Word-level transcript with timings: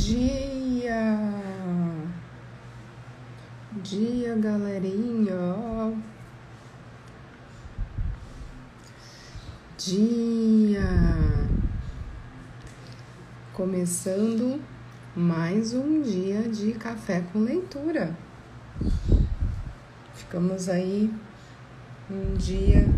dia! 0.00 1.18
Dia, 3.82 4.34
galerinha! 4.36 5.94
Dia! 9.76 10.88
Começando 13.52 14.60
mais 15.14 15.74
um 15.74 16.00
dia 16.00 16.48
de 16.48 16.72
café 16.72 17.22
com 17.32 17.40
leitura. 17.40 18.16
Ficamos 20.14 20.68
aí 20.70 21.12
um 22.10 22.34
dia 22.34 22.88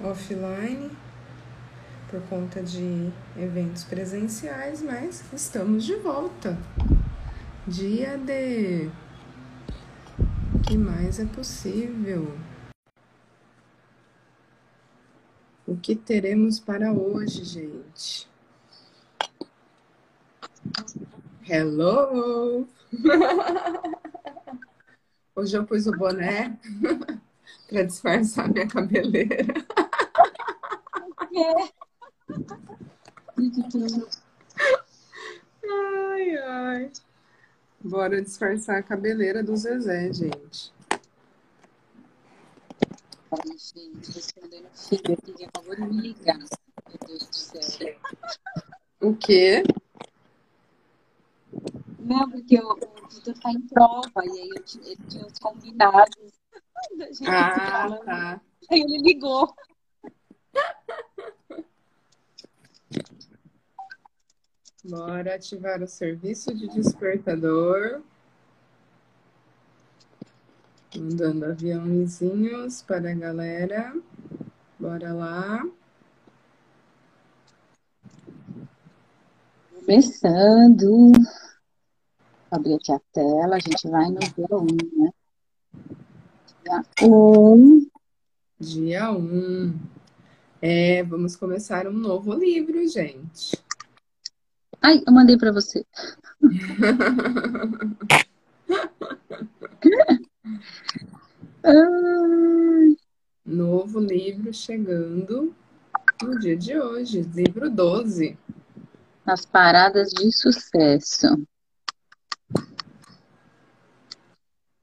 offline 0.00 1.01
por 2.12 2.20
conta 2.28 2.62
de 2.62 3.10
eventos 3.38 3.84
presenciais, 3.84 4.82
mas 4.82 5.24
estamos 5.32 5.82
de 5.82 5.94
volta. 5.96 6.58
Dia 7.66 8.18
de. 8.18 8.90
O 10.54 10.58
que 10.58 10.76
mais 10.76 11.18
é 11.18 11.24
possível? 11.24 12.36
O 15.66 15.74
que 15.74 15.96
teremos 15.96 16.60
para 16.60 16.92
hoje, 16.92 17.44
gente? 17.44 18.28
Hello! 21.48 22.68
Hoje 25.34 25.56
eu 25.56 25.64
pus 25.64 25.86
o 25.86 25.92
boné 25.92 26.58
para 27.68 27.84
disfarçar 27.84 28.52
minha 28.52 28.68
cabeleira. 28.68 29.54
Ai, 35.68 36.36
ai. 36.36 36.92
Bora 37.80 38.22
disfarçar 38.22 38.78
a 38.78 38.82
cabeleira 38.82 39.42
do 39.42 39.56
Zezé, 39.56 40.12
gente. 40.12 40.72
Ai, 43.32 43.58
gente, 43.58 44.12
respondendo 44.12 44.66
o 44.66 44.78
filho 44.78 45.14
aqui 45.14 45.32
que 45.32 45.44
acabou 45.44 45.74
de 45.74 45.82
me 45.82 46.00
ligar. 46.00 46.38
Meu 46.38 46.98
Deus 47.06 47.26
do 47.26 47.34
céu. 47.34 47.96
O 49.00 49.16
quê? 49.16 49.64
Não, 51.98 52.30
porque 52.30 52.58
o, 52.60 52.72
o 52.72 53.08
Vitor 53.08 53.34
tá 53.40 53.50
em 53.50 53.60
prova 53.62 54.24
e 54.24 54.30
aí 54.40 54.48
eu, 54.50 54.64
ele 54.86 54.96
tinha 55.08 55.26
os 55.26 55.38
combinados 55.38 56.32
da 56.96 57.06
gente 57.06 57.24
Ah, 57.26 57.70
falando. 57.88 58.04
tá. 58.04 58.40
Aí 58.70 58.80
ele 58.80 58.98
ligou. 58.98 59.52
Bora 64.84 65.36
ativar 65.36 65.80
o 65.80 65.86
serviço 65.86 66.52
de 66.52 66.66
despertador. 66.66 68.02
Mandando 70.96 71.44
aviãozinhos 71.44 72.82
para 72.82 73.12
a 73.12 73.14
galera. 73.14 73.94
Bora 74.80 75.12
lá. 75.12 75.62
Começando. 79.70 81.12
Abrir 82.50 82.74
aqui 82.74 82.92
a 82.92 83.00
tela, 83.12 83.56
a 83.56 83.60
gente 83.60 83.88
vai 83.88 84.10
no 84.10 84.18
dia 84.18 84.48
1, 84.50 84.66
né? 85.00 85.10
Dia 86.64 86.84
1. 87.08 87.86
Dia 88.58 89.12
1. 89.12 89.78
É, 90.60 91.04
vamos 91.04 91.36
começar 91.36 91.86
um 91.86 91.92
novo 91.92 92.34
livro, 92.34 92.86
gente. 92.88 93.61
Ai, 94.82 95.00
eu 95.06 95.12
mandei 95.12 95.38
pra 95.38 95.52
você. 95.52 95.86
Novo 103.46 104.00
livro 104.00 104.52
chegando 104.52 105.54
no 106.20 106.38
dia 106.40 106.56
de 106.56 106.76
hoje, 106.76 107.22
livro 107.22 107.70
12. 107.70 108.36
As 109.24 109.46
paradas 109.46 110.10
de 110.10 110.32
sucesso. 110.32 111.46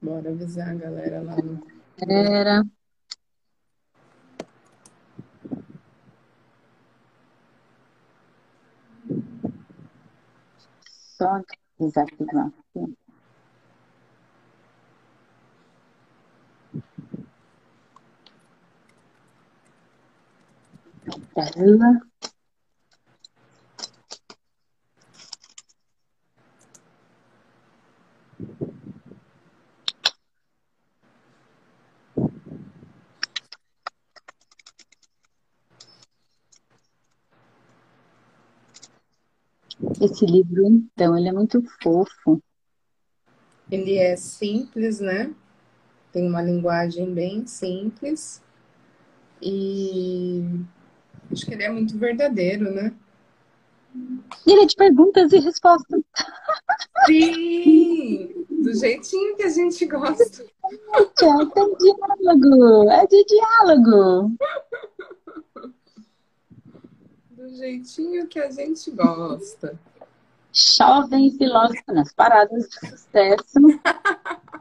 Bora 0.00 0.30
avisar 0.30 0.70
a 0.70 0.74
galera 0.74 1.20
lá 1.20 1.36
no. 1.36 1.60
Era. 2.08 2.64
Só 11.20 11.38
desativar 11.78 12.46
aqui. 12.46 12.96
Tela. 21.34 22.00
Esse 40.00 40.24
livro, 40.24 40.66
então, 40.66 41.18
ele 41.18 41.28
é 41.28 41.32
muito 41.32 41.62
fofo. 41.82 42.42
Ele 43.70 43.98
é 43.98 44.16
simples, 44.16 44.98
né? 44.98 45.30
Tem 46.10 46.26
uma 46.26 46.40
linguagem 46.40 47.12
bem 47.12 47.46
simples. 47.46 48.42
E 49.42 50.42
acho 51.30 51.44
que 51.44 51.52
ele 51.52 51.64
é 51.64 51.70
muito 51.70 51.98
verdadeiro, 51.98 52.72
né? 52.72 52.94
E 54.46 54.52
ele 54.52 54.62
é 54.62 54.66
de 54.66 54.74
perguntas 54.74 55.32
e 55.32 55.38
respostas. 55.38 56.00
Sim! 57.06 58.46
Do 58.48 58.74
jeitinho 58.74 59.36
que 59.36 59.42
a 59.42 59.50
gente 59.50 59.84
gosta. 59.84 60.44
É 60.94 61.04
diálogo. 61.78 62.90
É 62.90 63.06
de 63.06 63.24
diálogo. 63.24 64.32
Do 67.30 67.54
jeitinho 67.56 68.26
que 68.26 68.38
a 68.38 68.50
gente 68.50 68.90
gosta. 68.90 69.78
Jovem 70.60 71.30
filósofo 71.38 71.92
nas 71.92 72.12
paradas 72.12 72.68
de 72.68 72.88
sucesso. 72.88 73.58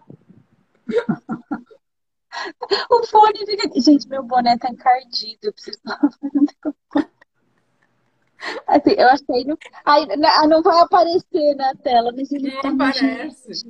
O 2.89 3.05
fone 3.05 3.45
fica. 3.45 3.69
Gente, 3.81 4.07
meu 4.07 4.23
boné 4.23 4.57
tá 4.57 4.69
encardido. 4.69 5.39
Eu 5.43 5.51
preciso 5.53 5.79
Assim, 8.65 8.91
eu 8.91 9.07
achei. 9.09 9.43
Não... 9.43 9.57
Ai, 9.83 10.05
não 10.15 10.47
não 10.47 10.61
vai 10.61 10.79
aparecer 10.79 11.55
na 11.55 11.75
tela, 11.75 12.13
mas 12.15 12.31
ele 12.31 12.53
Não 12.53 12.61
tá 12.61 12.69
aparece. 12.69 13.65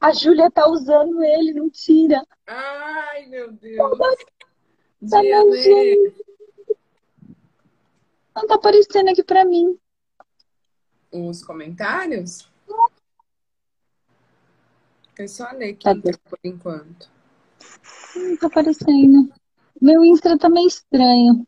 A 0.00 0.12
Júlia 0.12 0.48
tá 0.50 0.68
usando 0.68 1.24
ele, 1.24 1.52
não 1.52 1.68
tira. 1.68 2.24
Ai, 2.46 3.26
meu 3.26 3.50
Deus! 3.50 3.98
Tá 5.10 5.20
nojento. 5.20 6.24
Não 8.36 8.46
tá 8.46 8.54
aparecendo 8.54 9.08
aqui 9.08 9.24
pra 9.24 9.44
mim. 9.44 9.76
Os 11.14 11.42
comentários? 11.42 12.50
Eu 15.16 15.28
só 15.28 15.50
ler 15.52 15.76
Tá 15.76 15.92
aqui 15.92 16.10
por 16.28 16.38
enquanto. 16.42 17.08
Não 18.16 18.36
tá 18.36 18.48
aparecendo. 18.48 19.32
Meu 19.80 20.04
Insta 20.04 20.36
tá 20.36 20.48
meio 20.48 20.66
estranho. 20.66 21.46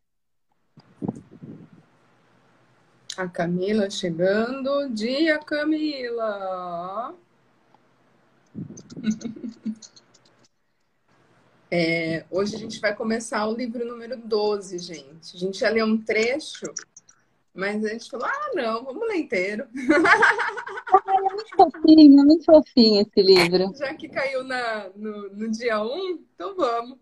A 3.16 3.26
Camila 3.26 3.90
chegando. 3.90 4.88
Dia, 4.90 5.38
Camila! 5.38 7.14
É, 11.68 12.24
hoje 12.30 12.54
a 12.54 12.58
gente 12.58 12.80
vai 12.80 12.94
começar 12.94 13.44
o 13.46 13.54
livro 13.54 13.84
número 13.84 14.16
12, 14.16 14.78
gente. 14.78 15.36
A 15.36 15.38
gente 15.38 15.58
já 15.58 15.68
leu 15.68 15.84
um 15.84 16.00
trecho, 16.00 16.64
mas 17.56 17.84
a 17.84 17.88
gente 17.88 18.10
falou: 18.10 18.26
ah, 18.26 18.50
não, 18.54 18.84
vamos 18.84 19.08
ler 19.08 19.16
inteiro. 19.16 19.66
Muito 19.74 21.56
fofinho, 21.56 22.24
muito 22.24 22.44
fofinho 22.44 23.02
esse 23.02 23.22
livro. 23.22 23.72
Já 23.76 23.94
que 23.94 24.08
caiu 24.08 24.44
na, 24.44 24.90
no, 24.94 25.30
no 25.30 25.50
dia 25.50 25.82
1, 25.82 26.18
então 26.34 26.54
vamos. 26.54 26.98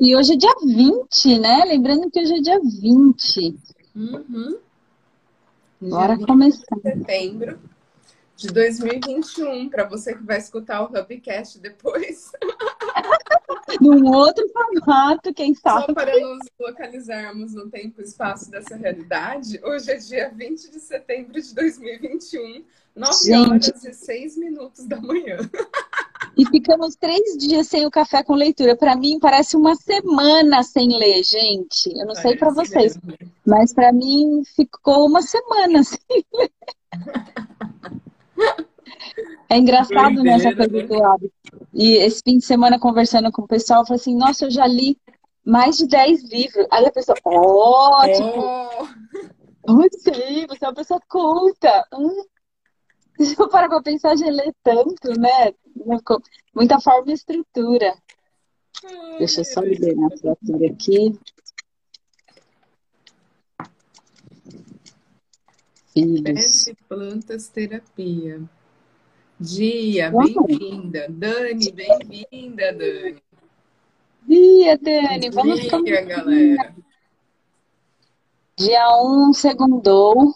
E 0.00 0.16
hoje 0.16 0.32
é 0.34 0.36
dia 0.36 0.54
20, 0.64 1.38
né? 1.38 1.64
Lembrando 1.66 2.10
que 2.10 2.20
hoje 2.20 2.34
é 2.34 2.40
dia 2.40 2.60
20. 2.60 3.58
Uhum. 3.94 4.58
Bora 5.80 6.16
Dia 6.16 6.26
começar. 6.26 6.76
de 6.76 6.82
setembro 6.82 7.58
de 8.36 8.48
2021, 8.48 9.68
para 9.68 9.88
você 9.88 10.14
que 10.14 10.22
vai 10.22 10.38
escutar 10.38 10.82
o 10.82 10.86
Hubcast 10.86 11.58
depois. 11.58 12.30
num 13.80 14.10
outro 14.14 14.48
formato, 14.48 15.32
quem 15.34 15.54
sabe. 15.54 15.86
Só 15.86 15.94
para 15.94 16.18
nos 16.20 16.38
localizarmos 16.58 17.54
no 17.54 17.68
tempo 17.70 18.00
e 18.00 18.04
espaço 18.04 18.50
dessa 18.50 18.76
realidade, 18.76 19.60
hoje 19.62 19.90
é 19.90 19.96
dia 19.96 20.30
20 20.34 20.70
de 20.70 20.80
setembro 20.80 21.40
de 21.40 21.54
2021, 21.54 22.64
9 22.96 23.12
Gente. 23.24 23.70
horas 23.70 23.84
e 23.84 23.92
6 23.92 24.36
minutos 24.38 24.86
da 24.86 25.00
manhã. 25.00 25.38
E 26.36 26.46
ficamos 26.46 26.94
três 26.94 27.36
dias 27.36 27.66
sem 27.66 27.84
o 27.84 27.90
café 27.90 28.22
com 28.22 28.34
leitura. 28.34 28.76
Para 28.76 28.94
mim, 28.96 29.18
parece 29.18 29.56
uma 29.56 29.74
semana 29.74 30.62
sem 30.62 30.88
ler, 30.96 31.22
gente. 31.24 31.88
Eu 31.90 32.06
não 32.06 32.14
parece 32.14 32.22
sei 32.22 32.36
para 32.36 32.50
vocês, 32.50 32.96
mesmo. 33.02 33.30
mas 33.44 33.74
para 33.74 33.92
mim 33.92 34.42
ficou 34.54 35.06
uma 35.06 35.20
semana 35.22 35.82
sem 35.84 36.24
ler. 36.32 36.50
É 39.50 39.56
engraçado 39.56 40.22
nessa 40.22 40.54
coisa 40.54 40.76
né? 40.76 40.82
do 40.82 41.04
hábito. 41.04 41.34
E 41.72 41.96
esse 41.96 42.22
fim 42.22 42.38
de 42.38 42.44
semana, 42.44 42.78
conversando 42.78 43.32
com 43.32 43.42
o 43.42 43.48
pessoal, 43.48 43.80
eu 43.80 43.86
falei 43.86 44.00
assim: 44.00 44.16
Nossa, 44.16 44.44
eu 44.44 44.50
já 44.50 44.66
li 44.66 44.98
mais 45.44 45.78
de 45.78 45.86
10 45.86 46.30
livros. 46.30 46.66
Aí 46.70 46.86
a 46.86 46.92
pessoa, 46.92 47.16
ótimo! 47.24 48.68
Oh. 49.66 49.74
Você, 49.74 50.46
você 50.46 50.64
é 50.64 50.68
uma 50.68 50.74
pessoa 50.74 51.00
culta. 51.08 51.84
Hum. 51.94 52.24
Se 53.18 53.34
eu 53.38 53.48
parar 53.48 53.68
pra 53.68 53.82
pensar, 53.82 54.16
já 54.16 54.26
lê 54.26 54.52
tanto, 54.62 55.18
né? 55.18 55.52
Muita 56.54 56.80
forma 56.80 57.10
e 57.10 57.14
estrutura. 57.14 57.96
Ai, 58.84 59.18
Deixa 59.18 59.40
eu 59.40 59.44
só 59.44 59.60
liberar 59.60 60.06
a 60.06 60.18
criatura 60.18 60.66
aqui. 60.70 61.18
Filhos. 65.92 66.70
plantas 66.88 67.48
terapia. 67.48 68.48
Dia, 69.40 70.10
bem-vinda. 70.10 71.06
Dani, 71.08 71.70
bem-vinda, 71.70 72.72
Dani. 72.72 73.22
Dia, 74.26 74.76
Dani. 74.76 75.30
Vamos 75.30 75.60
Dia, 75.60 76.04
galera. 76.04 76.74
Dia 78.56 78.88
1, 79.00 79.28
um, 79.28 79.32
segundou. 79.32 80.34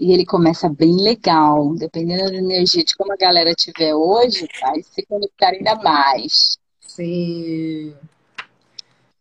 E 0.00 0.12
ele 0.12 0.26
começa 0.26 0.68
bem 0.68 0.96
legal. 0.96 1.76
Dependendo 1.76 2.32
da 2.32 2.36
energia 2.36 2.84
de 2.84 2.96
como 2.96 3.12
a 3.12 3.16
galera 3.16 3.54
tiver 3.54 3.94
hoje, 3.94 4.48
vai 4.60 4.82
se 4.82 5.06
conectar 5.06 5.50
ainda 5.50 5.76
mais. 5.76 6.58
Sim. 6.80 7.94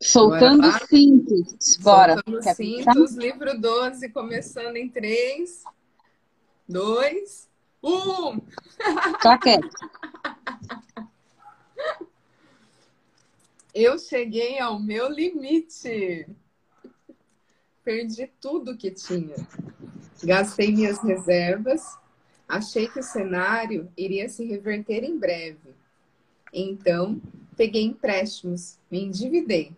Soltando 0.01 0.71
cintos. 0.87 1.77
Bora. 1.77 2.15
Soltando 2.15 2.41
cintos, 2.55 3.15
livro 3.15 3.61
12, 3.61 4.09
começando 4.09 4.75
em 4.75 4.89
3, 4.89 5.63
2, 6.67 7.47
um! 7.85 8.39
Tá 9.21 9.37
quieto. 9.37 9.69
Eu 13.73 13.99
cheguei 13.99 14.57
ao 14.59 14.79
meu 14.79 15.09
limite. 15.09 16.27
Perdi 17.83 18.31
tudo 18.41 18.77
que 18.77 18.89
tinha. 18.89 19.35
Gastei 20.23 20.71
minhas 20.71 20.99
reservas. 20.99 21.97
Achei 22.47 22.87
que 22.87 22.99
o 22.99 23.03
cenário 23.03 23.91
iria 23.97 24.29
se 24.29 24.45
reverter 24.45 25.03
em 25.03 25.17
breve. 25.17 25.75
Então, 26.53 27.21
peguei 27.57 27.83
empréstimos, 27.83 28.79
me 28.89 29.03
endividei. 29.03 29.73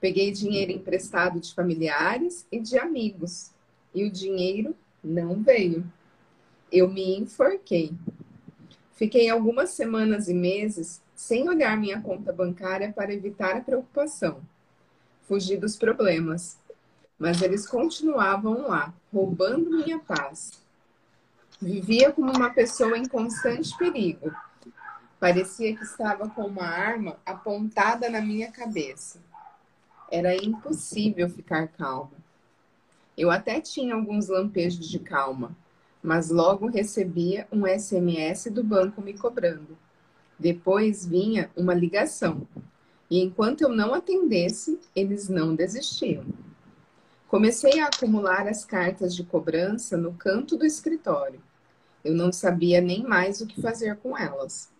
Peguei 0.00 0.30
dinheiro 0.32 0.72
emprestado 0.72 1.38
de 1.38 1.52
familiares 1.52 2.46
e 2.50 2.60
de 2.60 2.78
amigos. 2.78 3.50
E 3.94 4.04
o 4.04 4.10
dinheiro 4.10 4.74
não 5.02 5.42
veio 5.42 5.84
eu 6.70 6.88
me 6.88 7.18
enforquei. 7.18 7.92
Fiquei 8.94 9.28
algumas 9.28 9.70
semanas 9.70 10.28
e 10.28 10.34
meses 10.34 11.00
sem 11.14 11.48
olhar 11.48 11.76
minha 11.76 12.00
conta 12.00 12.32
bancária 12.32 12.92
para 12.92 13.12
evitar 13.12 13.56
a 13.56 13.60
preocupação. 13.60 14.40
Fugi 15.22 15.56
dos 15.56 15.76
problemas, 15.76 16.58
mas 17.18 17.42
eles 17.42 17.66
continuavam 17.66 18.68
lá, 18.68 18.94
roubando 19.12 19.70
minha 19.70 19.98
paz. 19.98 20.52
Vivia 21.60 22.12
como 22.12 22.32
uma 22.32 22.50
pessoa 22.50 22.96
em 22.96 23.06
constante 23.06 23.76
perigo. 23.76 24.32
Parecia 25.18 25.76
que 25.76 25.82
estava 25.82 26.28
com 26.28 26.42
uma 26.42 26.66
arma 26.66 27.16
apontada 27.26 28.08
na 28.08 28.20
minha 28.20 28.52
cabeça. 28.52 29.20
Era 30.10 30.36
impossível 30.36 31.28
ficar 31.28 31.66
calma. 31.68 32.12
Eu 33.16 33.30
até 33.30 33.60
tinha 33.60 33.96
alguns 33.96 34.28
lampejos 34.28 34.88
de 34.88 35.00
calma, 35.00 35.56
mas 36.02 36.30
logo 36.30 36.66
recebia 36.68 37.46
um 37.52 37.66
SMS 37.66 38.50
do 38.50 38.62
banco 38.62 39.02
me 39.02 39.14
cobrando. 39.14 39.76
Depois 40.38 41.04
vinha 41.04 41.50
uma 41.56 41.74
ligação, 41.74 42.46
e 43.10 43.20
enquanto 43.20 43.62
eu 43.62 43.68
não 43.68 43.94
atendesse, 43.94 44.78
eles 44.94 45.28
não 45.28 45.54
desistiam. 45.54 46.24
Comecei 47.26 47.80
a 47.80 47.86
acumular 47.86 48.46
as 48.46 48.64
cartas 48.64 49.14
de 49.14 49.24
cobrança 49.24 49.96
no 49.96 50.14
canto 50.14 50.56
do 50.56 50.64
escritório. 50.64 51.42
Eu 52.04 52.14
não 52.14 52.32
sabia 52.32 52.80
nem 52.80 53.02
mais 53.02 53.40
o 53.40 53.46
que 53.46 53.60
fazer 53.60 53.96
com 53.96 54.16
elas. 54.16 54.70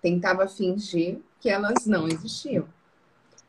Tentava 0.00 0.46
fingir 0.46 1.20
que 1.40 1.50
elas 1.50 1.84
não 1.84 2.06
existiam. 2.06 2.66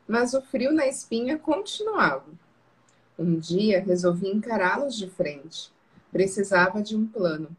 Mas 0.06 0.34
o 0.34 0.42
frio 0.42 0.72
na 0.72 0.86
espinha 0.86 1.38
continuava. 1.38 2.26
Um 3.18 3.38
dia 3.38 3.82
resolvi 3.82 4.28
encará-los 4.28 4.96
de 4.96 5.08
frente 5.08 5.72
Precisava 6.10 6.82
de 6.82 6.96
um 6.96 7.06
plano. 7.06 7.54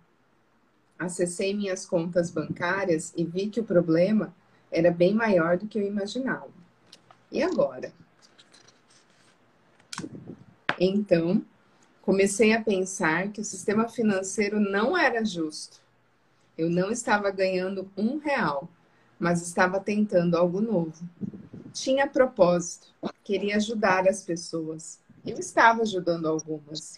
Acessei 0.98 1.54
minhas 1.54 1.86
contas 1.86 2.32
bancárias 2.32 3.14
e 3.16 3.24
vi 3.24 3.50
que 3.50 3.60
o 3.60 3.64
problema 3.64 4.34
era 4.72 4.92
bem 4.92 5.14
maior 5.14 5.58
do 5.58 5.68
que 5.68 5.78
eu 5.78 5.86
imaginava. 5.86 6.50
E 7.32 7.44
agora? 7.44 7.94
Então, 10.80 11.44
comecei 12.02 12.54
a 12.54 12.62
pensar 12.62 13.32
que 13.32 13.42
o 13.42 13.46
sistema 13.46 13.88
financeiro 13.88 14.60
não 14.60 14.98
era 14.98 15.24
justo. 15.26 15.82
Eu 16.58 16.70
não 16.70 16.92
estava 16.92 17.30
ganhando 17.30 17.92
um 17.96 18.18
real, 18.18 18.68
mas 19.20 19.42
estava 19.42 19.80
tentando 19.80 20.36
algo 20.36 20.62
novo. 20.62 21.08
Tinha 21.72 22.08
propósito, 22.08 22.88
queria 23.24 23.58
ajudar 23.58 24.08
as 24.08 24.24
pessoas. 24.24 25.00
Eu 25.26 25.38
estava 25.38 25.82
ajudando 25.82 26.28
algumas. 26.28 26.96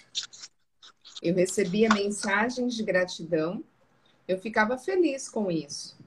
Eu 1.21 1.35
recebia 1.35 1.89
mensagens 1.89 2.73
de 2.73 2.83
gratidão, 2.83 3.61
eu 4.25 4.37
ficava 4.39 4.77
feliz 4.77 5.27
com 5.27 5.51
isso, 5.51 5.97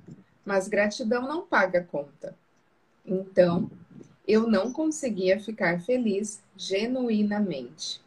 mas 0.44 0.68
gratidão 0.68 1.22
não 1.28 1.46
paga 1.46 1.82
conta. 1.82 2.34
Então, 3.04 3.70
eu 4.26 4.46
não 4.46 4.72
conseguia 4.72 5.38
ficar 5.38 5.80
feliz 5.82 6.42
genuinamente. 6.56 8.00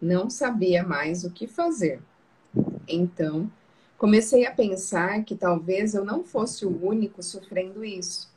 Não 0.00 0.30
sabia 0.30 0.82
mais 0.82 1.24
o 1.24 1.30
que 1.30 1.46
fazer. 1.46 2.00
Então, 2.88 3.50
comecei 3.98 4.46
a 4.46 4.52
pensar 4.52 5.24
que 5.24 5.34
talvez 5.34 5.94
eu 5.94 6.04
não 6.04 6.24
fosse 6.24 6.64
o 6.64 6.86
único 6.86 7.22
sofrendo 7.22 7.84
isso. 7.84 8.30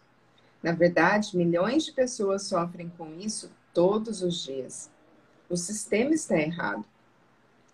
Na 0.62 0.74
verdade, 0.74 1.38
milhões 1.38 1.86
de 1.86 1.94
pessoas 1.94 2.44
sofrem 2.44 2.92
com 2.98 3.18
isso 3.18 3.50
todos 3.74 4.22
os 4.22 4.44
dias. 4.44 4.90
O 5.50 5.56
sistema 5.56 6.14
está 6.14 6.38
errado 6.38 6.84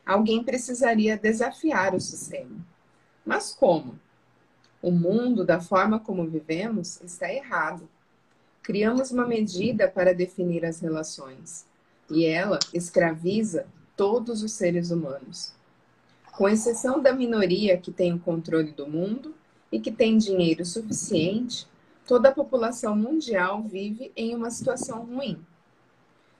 alguém 0.05 0.43
precisaria 0.43 1.17
desafiar 1.17 1.95
o 1.95 1.99
sistema. 1.99 2.55
Mas 3.25 3.51
como? 3.51 3.99
O 4.81 4.91
mundo, 4.91 5.43
da 5.43 5.59
forma 5.59 5.99
como 5.99 6.27
vivemos, 6.27 7.01
está 7.01 7.31
errado. 7.33 7.89
Criamos 8.61 9.11
uma 9.11 9.25
medida 9.25 9.87
para 9.87 10.13
definir 10.13 10.63
as 10.65 10.79
relações 10.79 11.65
e 12.09 12.25
ela 12.25 12.59
escraviza 12.73 13.65
todos 13.95 14.43
os 14.43 14.51
seres 14.51 14.91
humanos. 14.91 15.53
Com 16.33 16.49
exceção 16.49 17.01
da 17.01 17.13
minoria 17.13 17.77
que 17.77 17.91
tem 17.91 18.13
o 18.13 18.19
controle 18.19 18.71
do 18.71 18.87
mundo 18.87 19.33
e 19.71 19.79
que 19.79 19.91
tem 19.91 20.17
dinheiro 20.17 20.65
suficiente, 20.65 21.67
toda 22.05 22.29
a 22.29 22.33
população 22.33 22.95
mundial 22.95 23.63
vive 23.63 24.11
em 24.15 24.35
uma 24.35 24.51
situação 24.51 25.05
ruim. 25.05 25.39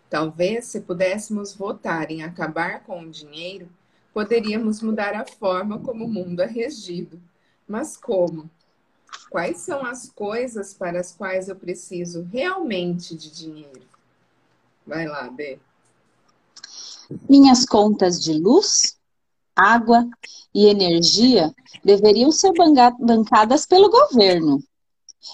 Talvez, 0.10 0.66
se 0.66 0.82
pudéssemos 0.82 1.54
votar 1.54 2.12
em 2.12 2.24
acabar 2.24 2.84
com 2.84 3.02
o 3.02 3.10
dinheiro, 3.10 3.68
poderíamos 4.14 4.82
mudar 4.82 5.14
a 5.14 5.26
forma 5.26 5.80
como 5.80 6.06
o 6.06 6.10
mundo 6.10 6.42
é 6.42 6.46
regido. 6.46 7.20
Mas 7.68 7.98
como? 7.98 8.50
Quais 9.30 9.58
são 9.60 9.84
as 9.86 10.10
coisas 10.10 10.74
para 10.74 11.00
as 11.00 11.12
quais 11.12 11.50
eu 11.50 11.56
preciso 11.56 12.24
realmente 12.32 13.16
de 13.16 13.32
dinheiro? 13.32 13.82
Vai 14.86 15.08
lá, 15.08 15.28
Dê. 15.28 15.58
Minhas 17.28 17.66
contas 17.66 18.22
de 18.24 18.34
luz, 18.34 18.98
água 19.56 20.08
e 20.54 20.68
energia 20.68 21.54
deveriam 21.84 22.32
ser 22.32 22.52
bancadas 23.00 23.66
pelo 23.66 23.90
governo. 23.90 24.64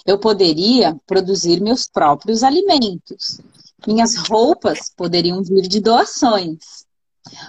Eu 0.06 0.18
poderia 0.18 0.98
produzir 1.06 1.60
meus 1.60 1.86
próprios 1.86 2.42
alimentos 2.42 3.38
minhas 3.86 4.16
roupas 4.16 4.90
poderiam 4.96 5.42
vir 5.42 5.62
de 5.62 5.80
doações. 5.80 6.86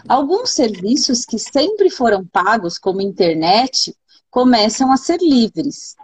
Alguns 0.07 0.51
serviços 0.51 1.25
que 1.25 1.39
sempre 1.39 1.89
foram 1.89 2.25
pagos, 2.25 2.77
como 2.77 3.01
internet, 3.01 3.95
começam 4.29 4.91
a 4.91 4.97
ser 4.97 5.19
livres. 5.19 5.95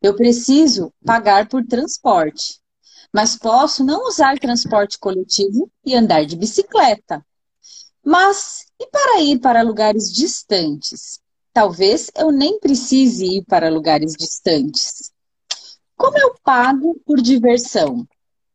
Eu 0.00 0.14
preciso 0.14 0.92
pagar 1.04 1.48
por 1.48 1.64
transporte, 1.64 2.60
mas 3.12 3.36
posso 3.36 3.84
não 3.84 4.06
usar 4.06 4.38
transporte 4.38 4.98
coletivo 4.98 5.70
e 5.84 5.94
andar 5.94 6.24
de 6.24 6.36
bicicleta. 6.36 7.24
Mas 8.04 8.66
e 8.80 8.86
para 8.86 9.20
ir 9.20 9.38
para 9.38 9.62
lugares 9.62 10.12
distantes? 10.12 11.20
Talvez 11.52 12.10
eu 12.16 12.32
nem 12.32 12.58
precise 12.58 13.24
ir 13.26 13.44
para 13.44 13.70
lugares 13.70 14.14
distantes. 14.14 15.12
Como 15.96 16.18
eu 16.18 16.34
pago 16.42 16.98
por 17.04 17.20
diversão? 17.20 18.06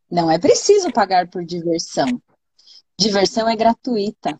Não 0.09 0.31
é 0.31 0.39
preciso 0.39 0.91
pagar 0.91 1.29
por 1.29 1.43
diversão. 1.43 2.21
Diversão 2.97 3.47
é 3.47 3.55
gratuita. 3.55 4.39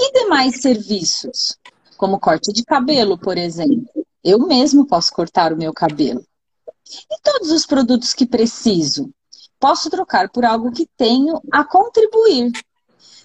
E 0.00 0.12
demais 0.12 0.60
serviços, 0.60 1.56
como 1.96 2.18
corte 2.18 2.52
de 2.52 2.64
cabelo, 2.64 3.18
por 3.18 3.36
exemplo. 3.36 3.88
Eu 4.24 4.38
mesmo 4.38 4.86
posso 4.86 5.12
cortar 5.12 5.52
o 5.52 5.56
meu 5.56 5.72
cabelo. 5.72 6.24
E 7.10 7.20
todos 7.22 7.50
os 7.50 7.66
produtos 7.66 8.12
que 8.12 8.26
preciso, 8.26 9.12
posso 9.60 9.88
trocar 9.88 10.30
por 10.30 10.44
algo 10.44 10.72
que 10.72 10.88
tenho 10.96 11.40
a 11.50 11.64
contribuir. 11.64 12.52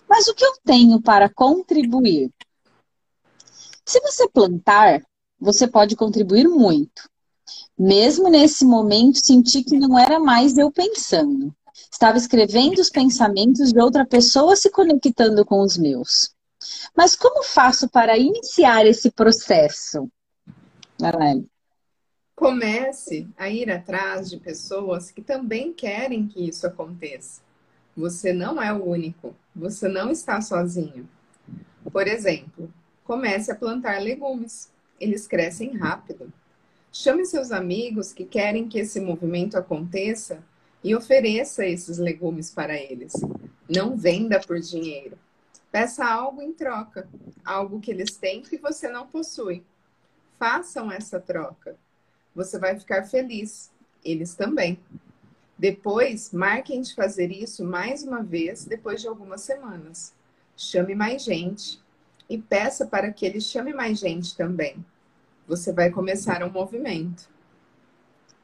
Mas 0.08 0.28
o 0.28 0.36
que 0.36 0.46
eu 0.46 0.54
tenho 0.64 1.02
para 1.02 1.30
contribuir? 1.30 2.32
Se 3.86 4.00
você 4.02 4.30
plantar, 4.30 5.02
você 5.40 5.68
pode 5.68 5.96
contribuir 5.96 6.48
muito. 6.48 7.10
Mesmo 7.78 8.30
nesse 8.30 8.66
momento, 8.66 9.24
senti 9.24 9.64
que 9.64 9.78
não 9.78 10.00
era 10.00 10.20
mais 10.20 10.58
eu 10.58 10.72
pensando. 10.72 11.54
Estava 11.92 12.18
escrevendo 12.18 12.80
os 12.80 12.90
pensamentos 12.90 13.72
de 13.72 13.80
outra 13.80 14.06
pessoa 14.06 14.56
se 14.56 14.70
conectando 14.72 15.46
com 15.46 15.62
os 15.62 15.78
meus. 15.78 16.34
Mas 16.96 17.16
como 17.16 17.44
faço 17.44 17.88
para 17.88 18.18
iniciar 18.18 18.86
esse 18.86 19.12
processo? 19.12 20.10
Marlene. 21.00 21.48
Comece 22.36 23.28
a 23.38 23.50
ir 23.50 23.70
atrás 23.72 24.30
de 24.30 24.38
pessoas 24.38 25.12
que 25.12 25.22
também 25.22 25.74
querem 25.74 26.28
que 26.28 26.48
isso 26.48 26.66
aconteça. 26.66 27.42
Você 27.96 28.32
não 28.32 28.62
é 28.62 28.72
o 28.72 28.84
único, 28.84 29.36
você 29.56 29.88
não 29.88 30.12
está 30.12 30.40
sozinho. 30.42 31.08
Por 31.92 32.08
exemplo, 32.08 32.72
comece 33.04 33.52
a 33.52 33.56
plantar 33.56 34.02
legumes. 34.02 34.72
Eles 35.00 35.28
crescem 35.28 35.76
rápido. 35.78 36.32
Chame 37.00 37.28
seus 37.28 37.52
amigos 37.52 38.12
que 38.12 38.26
querem 38.26 38.68
que 38.68 38.80
esse 38.80 39.00
movimento 39.00 39.56
aconteça 39.56 40.44
e 40.84 40.96
ofereça 40.96 41.64
esses 41.64 42.00
legumes 42.00 42.50
para 42.50 42.76
eles. 42.76 43.14
Não 43.70 43.96
venda 43.96 44.40
por 44.40 44.60
dinheiro. 44.60 45.16
Peça 45.72 46.04
algo 46.04 46.42
em 46.42 46.52
troca, 46.52 47.08
algo 47.46 47.80
que 47.80 47.92
eles 47.92 48.18
têm 48.18 48.42
que 48.42 48.58
você 48.58 48.90
não 48.90 49.06
possui. 49.06 49.64
Façam 50.40 50.92
essa 50.92 51.20
troca. 51.20 51.78
Você 52.34 52.58
vai 52.58 52.80
ficar 52.80 53.04
feliz, 53.04 53.70
eles 54.04 54.34
também. 54.34 54.80
Depois, 55.56 56.32
marquem 56.32 56.82
de 56.82 56.96
fazer 56.96 57.32
isso 57.32 57.64
mais 57.64 58.02
uma 58.02 58.24
vez 58.24 58.66
depois 58.66 59.00
de 59.00 59.08
algumas 59.08 59.42
semanas. 59.42 60.16
Chame 60.58 60.96
mais 60.96 61.24
gente 61.24 61.80
e 62.28 62.40
peça 62.40 62.88
para 62.88 63.14
que 63.14 63.24
ele 63.24 63.40
chame 63.40 63.72
mais 63.72 64.00
gente 64.00 64.36
também. 64.36 64.84
Você 65.48 65.72
vai 65.72 65.90
começar 65.90 66.44
um 66.44 66.52
movimento. 66.52 67.30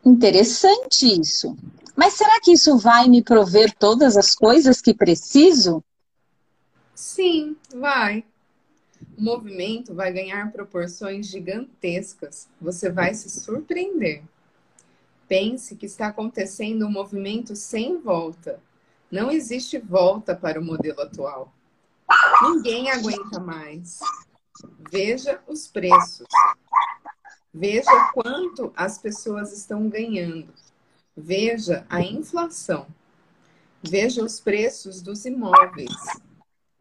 Interessante 0.06 1.20
isso. 1.20 1.56
Mas 1.96 2.14
será 2.14 2.40
que 2.42 2.54
isso 2.54 2.78
vai 2.78 3.08
me 3.08 3.22
prover 3.22 3.76
todas 3.78 4.18
as 4.18 4.34
coisas 4.34 4.82
que 4.82 4.94
preciso? 4.94 5.84
Sim, 6.96 7.56
vai. 7.76 8.26
O 9.18 9.22
movimento 9.22 9.94
vai 9.94 10.12
ganhar 10.12 10.52
proporções 10.52 11.28
gigantescas. 11.28 12.48
Você 12.60 12.90
vai 12.90 13.14
se 13.14 13.30
surpreender. 13.30 14.24
Pense 15.28 15.76
que 15.76 15.86
está 15.86 16.08
acontecendo 16.08 16.86
um 16.86 16.92
movimento 16.92 17.56
sem 17.56 18.00
volta. 18.00 18.60
Não 19.12 19.32
existe 19.32 19.78
volta 19.78 20.36
para 20.36 20.60
o 20.60 20.64
modelo 20.64 21.02
atual. 21.02 21.54
Ninguém 22.42 22.90
aguenta 22.90 23.40
mais. 23.40 24.00
Veja 24.92 25.40
os 25.48 25.68
preços. 25.68 26.28
Veja 27.54 28.12
quanto 28.14 28.74
as 28.76 28.98
pessoas 28.98 29.54
estão 29.54 29.88
ganhando. 29.88 30.52
Veja 31.16 31.86
a 31.88 32.02
inflação. 32.02 32.88
Veja 33.84 34.24
os 34.24 34.40
preços 34.40 35.04
dos 35.04 35.24
imóveis. 35.26 35.94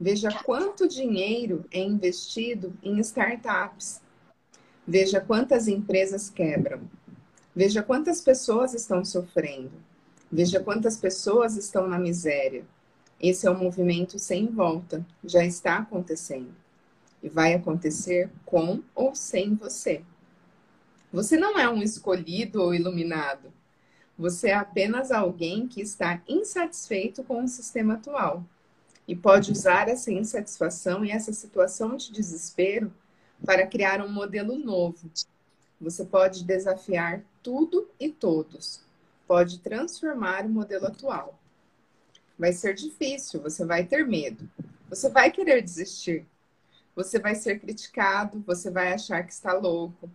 Veja 0.00 0.30
quanto 0.44 0.88
dinheiro 0.88 1.66
é 1.70 1.78
investido 1.78 2.72
em 2.82 2.98
startups. 3.00 4.00
Veja 4.88 5.20
quantas 5.20 5.68
empresas 5.68 6.30
quebram. 6.30 6.80
Veja 7.54 7.82
quantas 7.82 8.22
pessoas 8.22 8.72
estão 8.72 9.04
sofrendo. 9.04 9.72
Veja 10.30 10.58
quantas 10.58 10.96
pessoas 10.96 11.54
estão 11.58 11.86
na 11.86 11.98
miséria. 11.98 12.64
Esse 13.20 13.46
é 13.46 13.50
um 13.50 13.58
movimento 13.58 14.18
sem 14.18 14.46
volta. 14.46 15.04
Já 15.22 15.44
está 15.44 15.76
acontecendo. 15.76 16.54
E 17.22 17.28
vai 17.28 17.52
acontecer 17.52 18.30
com 18.46 18.82
ou 18.94 19.14
sem 19.14 19.54
você. 19.54 20.02
Você 21.12 21.36
não 21.36 21.58
é 21.58 21.68
um 21.68 21.82
escolhido 21.82 22.62
ou 22.62 22.74
iluminado. 22.74 23.52
Você 24.18 24.48
é 24.48 24.54
apenas 24.54 25.10
alguém 25.10 25.68
que 25.68 25.82
está 25.82 26.22
insatisfeito 26.26 27.22
com 27.22 27.44
o 27.44 27.48
sistema 27.48 27.94
atual 27.94 28.44
e 29.06 29.14
pode 29.14 29.52
usar 29.52 29.88
essa 29.88 30.10
insatisfação 30.10 31.04
e 31.04 31.10
essa 31.10 31.32
situação 31.32 31.96
de 31.96 32.12
desespero 32.12 32.90
para 33.44 33.66
criar 33.66 34.00
um 34.00 34.10
modelo 34.10 34.56
novo. 34.56 35.10
Você 35.78 36.04
pode 36.04 36.44
desafiar 36.44 37.22
tudo 37.42 37.90
e 38.00 38.08
todos. 38.08 38.80
Pode 39.26 39.58
transformar 39.58 40.46
o 40.46 40.48
modelo 40.48 40.86
atual. 40.86 41.38
Vai 42.38 42.54
ser 42.54 42.74
difícil, 42.74 43.42
você 43.42 43.66
vai 43.66 43.84
ter 43.84 44.06
medo. 44.06 44.48
Você 44.88 45.10
vai 45.10 45.30
querer 45.30 45.60
desistir. 45.60 46.24
Você 46.96 47.18
vai 47.18 47.34
ser 47.34 47.58
criticado, 47.58 48.42
você 48.46 48.70
vai 48.70 48.92
achar 48.92 49.22
que 49.24 49.32
está 49.32 49.52
louco. 49.52 50.10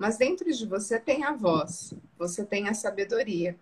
Mas 0.00 0.16
dentro 0.16 0.50
de 0.50 0.66
você 0.66 0.98
tem 0.98 1.24
a 1.24 1.32
voz, 1.32 1.92
você 2.18 2.44
tem 2.44 2.68
a 2.68 2.74
sabedoria. 2.74 3.54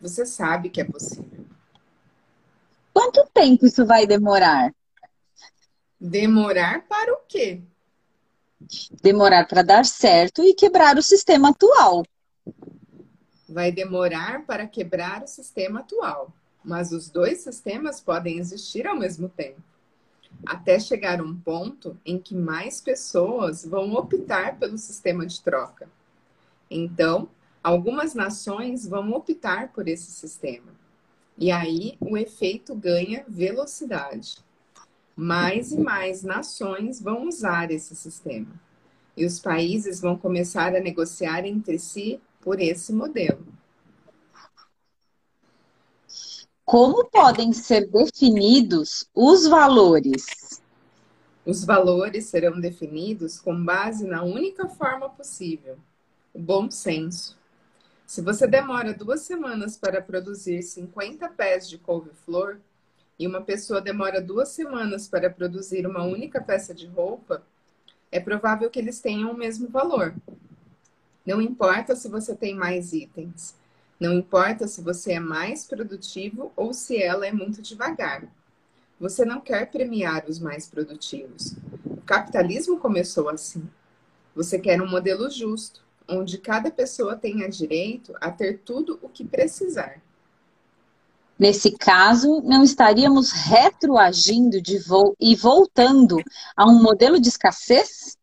Você 0.00 0.26
sabe 0.26 0.68
que 0.68 0.80
é 0.80 0.84
possível. 0.84 1.46
Quanto 2.92 3.24
tempo 3.32 3.64
isso 3.64 3.86
vai 3.86 4.06
demorar? 4.06 4.74
Demorar 6.00 6.84
para 6.88 7.14
o 7.14 7.18
quê? 7.28 7.62
Demorar 9.00 9.46
para 9.46 9.62
dar 9.62 9.84
certo 9.84 10.42
e 10.42 10.52
quebrar 10.52 10.98
o 10.98 11.02
sistema 11.02 11.50
atual 11.50 12.02
vai 13.48 13.72
demorar 13.72 14.44
para 14.44 14.66
quebrar 14.66 15.22
o 15.22 15.26
sistema 15.26 15.80
atual, 15.80 16.32
mas 16.62 16.92
os 16.92 17.08
dois 17.08 17.38
sistemas 17.38 17.98
podem 17.98 18.38
existir 18.38 18.86
ao 18.86 18.94
mesmo 18.94 19.28
tempo, 19.28 19.62
até 20.46 20.78
chegar 20.78 21.20
um 21.20 21.34
ponto 21.34 21.96
em 22.04 22.18
que 22.18 22.34
mais 22.34 22.80
pessoas 22.80 23.64
vão 23.64 23.94
optar 23.94 24.58
pelo 24.58 24.78
sistema 24.78 25.26
de 25.26 25.40
troca. 25.40 25.88
Então, 26.70 27.28
algumas 27.62 28.14
nações 28.14 28.86
vão 28.86 29.12
optar 29.12 29.72
por 29.72 29.88
esse 29.88 30.10
sistema. 30.10 30.72
E 31.36 31.50
aí 31.50 31.96
o 32.00 32.16
efeito 32.16 32.74
ganha 32.74 33.24
velocidade. 33.28 34.38
Mais 35.14 35.72
e 35.72 35.78
mais 35.78 36.22
nações 36.22 37.00
vão 37.00 37.26
usar 37.26 37.70
esse 37.70 37.94
sistema. 37.94 38.60
E 39.16 39.24
os 39.24 39.40
países 39.40 40.00
vão 40.00 40.16
começar 40.16 40.74
a 40.74 40.80
negociar 40.80 41.44
entre 41.44 41.78
si 41.78 42.20
por 42.40 42.60
esse 42.60 42.92
modelo. 42.92 43.44
Como 46.68 47.02
podem 47.06 47.50
ser 47.54 47.88
definidos 47.88 49.08
os 49.14 49.46
valores? 49.46 50.60
Os 51.46 51.64
valores 51.64 52.26
serão 52.26 52.60
definidos 52.60 53.40
com 53.40 53.64
base 53.64 54.06
na 54.06 54.22
única 54.22 54.68
forma 54.68 55.08
possível, 55.08 55.78
o 56.34 56.38
bom 56.38 56.70
senso. 56.70 57.38
Se 58.06 58.20
você 58.20 58.46
demora 58.46 58.92
duas 58.92 59.22
semanas 59.22 59.78
para 59.78 60.02
produzir 60.02 60.62
50 60.62 61.30
pés 61.30 61.66
de 61.66 61.78
couve-flor 61.78 62.60
e 63.18 63.26
uma 63.26 63.40
pessoa 63.40 63.80
demora 63.80 64.20
duas 64.20 64.50
semanas 64.50 65.08
para 65.08 65.30
produzir 65.30 65.86
uma 65.86 66.04
única 66.04 66.38
peça 66.38 66.74
de 66.74 66.86
roupa, 66.86 67.42
é 68.12 68.20
provável 68.20 68.68
que 68.68 68.78
eles 68.78 69.00
tenham 69.00 69.30
o 69.30 69.38
mesmo 69.38 69.68
valor, 69.68 70.14
não 71.24 71.40
importa 71.40 71.96
se 71.96 72.10
você 72.10 72.36
tem 72.36 72.54
mais 72.54 72.92
itens. 72.92 73.56
Não 73.98 74.12
importa 74.14 74.68
se 74.68 74.80
você 74.80 75.12
é 75.12 75.20
mais 75.20 75.64
produtivo 75.64 76.52
ou 76.54 76.72
se 76.72 77.02
ela 77.02 77.26
é 77.26 77.32
muito 77.32 77.60
devagar. 77.60 78.24
Você 79.00 79.24
não 79.24 79.40
quer 79.40 79.70
premiar 79.70 80.24
os 80.28 80.38
mais 80.38 80.68
produtivos. 80.68 81.54
O 81.84 82.00
capitalismo 82.02 82.78
começou 82.78 83.28
assim. 83.28 83.68
Você 84.34 84.58
quer 84.58 84.80
um 84.80 84.88
modelo 84.88 85.28
justo, 85.28 85.82
onde 86.08 86.38
cada 86.38 86.70
pessoa 86.70 87.16
tenha 87.16 87.48
direito 87.48 88.14
a 88.20 88.30
ter 88.30 88.58
tudo 88.58 88.98
o 89.02 89.08
que 89.08 89.24
precisar. 89.24 90.00
Nesse 91.38 91.70
caso, 91.70 92.40
não 92.42 92.64
estaríamos 92.64 93.30
retroagindo 93.30 94.60
de 94.60 94.78
vo 94.78 95.14
e 95.20 95.36
voltando 95.36 96.16
a 96.56 96.68
um 96.68 96.82
modelo 96.82 97.20
de 97.20 97.28
escassez? 97.28 98.16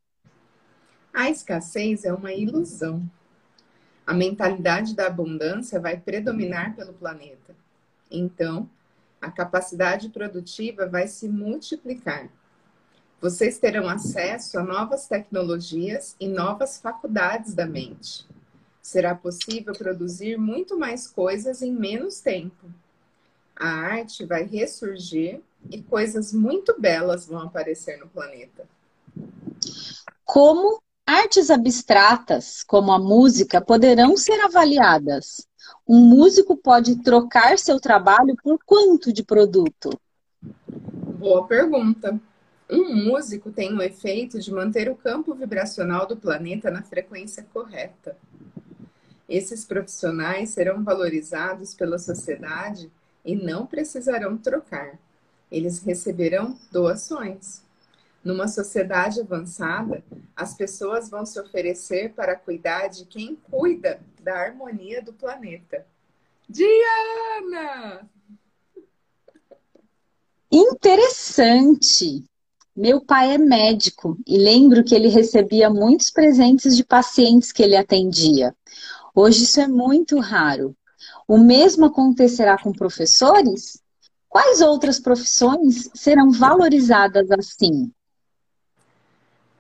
A 1.14 1.30
escassez 1.30 2.04
é 2.04 2.14
uma 2.14 2.34
ilusão. 2.34 3.02
A 4.06 4.14
mentalidade 4.14 4.96
da 4.96 5.08
abundância 5.08 5.80
vai 5.80 5.98
predominar 5.98 6.76
pelo 6.76 6.94
planeta. 6.94 7.56
Então, 8.10 8.70
a 9.22 9.32
capacidade 9.32 10.10
produtiva 10.10 10.86
vai 10.86 11.08
se 11.08 11.28
multiplicar. 11.28 12.30
Vocês 13.20 13.58
terão 13.58 13.90
acesso 13.90 14.60
a 14.60 14.64
novas 14.64 15.08
tecnologias 15.08 16.16
e 16.20 16.28
novas 16.28 16.80
faculdades 16.80 17.56
da 17.56 17.66
mente. 17.66 18.28
Será 18.82 19.16
possível 19.16 19.74
produzir 19.74 20.38
muito 20.38 20.78
mais 20.78 21.08
coisas 21.08 21.64
em 21.64 21.72
menos 21.72 22.20
tempo. 22.20 22.70
A 23.56 23.68
arte 23.68 24.26
vai 24.26 24.44
ressurgir 24.44 25.42
e 25.72 25.82
coisas 25.82 26.32
muito 26.32 26.80
belas 26.80 27.26
vão 27.26 27.40
aparecer 27.40 27.98
no 27.98 28.08
planeta. 28.08 28.68
Como 30.24 30.84
artes 31.06 31.50
abstratas, 31.50 32.64
como 32.64 32.92
a 32.92 33.00
música, 33.00 33.62
poderão 33.62 34.18
ser 34.18 34.40
avaliadas? 34.42 35.48
Um 35.88 36.00
músico 36.02 36.58
pode 36.58 36.98
trocar 37.04 37.60
seu 37.60 37.80
trabalho 37.80 38.36
por 38.44 38.58
quanto 38.66 39.14
de 39.14 39.24
produto? 39.24 39.90
Boa 40.42 41.46
pergunta. 41.46 42.20
Um 42.70 42.96
músico 43.06 43.52
tem 43.52 43.74
o 43.74 43.82
efeito 43.82 44.40
de 44.40 44.52
manter 44.52 44.90
o 44.90 44.96
campo 44.96 45.36
vibracional 45.36 46.08
do 46.08 46.18
planeta 46.18 46.72
na 46.72 46.82
frequência 46.82 47.46
correta. 47.54 48.18
Esses 49.30 49.64
profissionais 49.64 50.50
serão 50.52 50.84
valorizados 50.84 51.76
pela 51.76 52.00
sociedade 52.00 52.92
e 53.24 53.36
não 53.36 53.66
precisarão 53.66 54.38
trocar. 54.38 55.00
Eles 55.52 55.80
receberão 55.80 56.58
doações. 56.72 57.65
Numa 58.26 58.48
sociedade 58.48 59.22
avançada, 59.22 60.04
as 60.36 60.56
pessoas 60.56 61.12
vão 61.12 61.28
se 61.28 61.40
oferecer 61.40 62.12
para 62.14 62.36
cuidar 62.36 62.88
de 62.88 63.06
quem 63.06 63.36
cuida 63.36 64.02
da 64.20 64.34
harmonia 64.34 65.00
do 65.00 65.14
planeta. 65.14 65.86
Diana! 66.50 68.10
Interessante! 70.52 72.26
Meu 72.76 73.00
pai 73.00 73.36
é 73.36 73.38
médico 73.38 74.18
e 74.26 74.40
lembro 74.40 74.84
que 74.84 74.96
ele 74.96 75.08
recebia 75.08 75.70
muitos 75.70 76.10
presentes 76.10 76.76
de 76.76 76.84
pacientes 76.84 77.52
que 77.52 77.62
ele 77.62 77.76
atendia. 77.76 78.56
Hoje 79.14 79.44
isso 79.44 79.62
é 79.62 79.68
muito 79.68 80.20
raro. 80.20 80.76
O 81.28 81.38
mesmo 81.38 81.86
acontecerá 81.86 82.58
com 82.58 82.74
professores? 82.74 83.80
Quais 84.28 84.62
outras 84.62 85.00
profissões 85.00 85.92
serão 85.94 86.32
valorizadas 86.32 87.30
assim? 87.30 87.94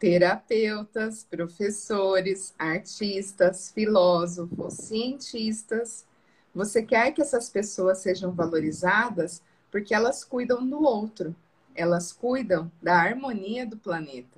Terapeutas, 0.06 1.24
professores, 1.24 2.54
artistas, 2.60 3.72
filósofos, 3.72 4.76
cientistas. 4.76 6.06
Você 6.54 6.84
quer 6.84 7.12
que 7.12 7.24
essas 7.24 7.50
pessoas 7.50 7.98
sejam 7.98 8.32
valorizadas 8.32 9.42
porque 9.72 9.96
elas 9.96 10.24
cuidam 10.24 10.64
do 10.64 10.84
outro, 10.84 11.36
elas 11.74 12.14
cuidam 12.14 12.72
da 12.84 12.96
harmonia 13.02 13.66
do 13.66 13.78
planeta. 13.78 14.38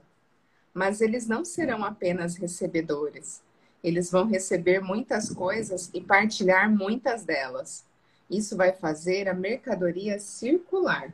Mas 0.74 1.02
eles 1.02 1.28
não 1.28 1.44
serão 1.44 1.84
apenas 1.84 2.38
recebedores. 2.38 3.42
Eles 3.84 4.10
vão 4.10 4.26
receber 4.26 4.80
muitas 4.80 5.30
coisas 5.30 5.90
e 5.94 6.00
partilhar 6.00 6.72
muitas 6.72 7.26
delas. 7.26 7.84
Isso 8.30 8.56
vai 8.56 8.72
fazer 8.72 9.28
a 9.28 9.34
mercadoria 9.34 10.18
circular. 10.18 11.14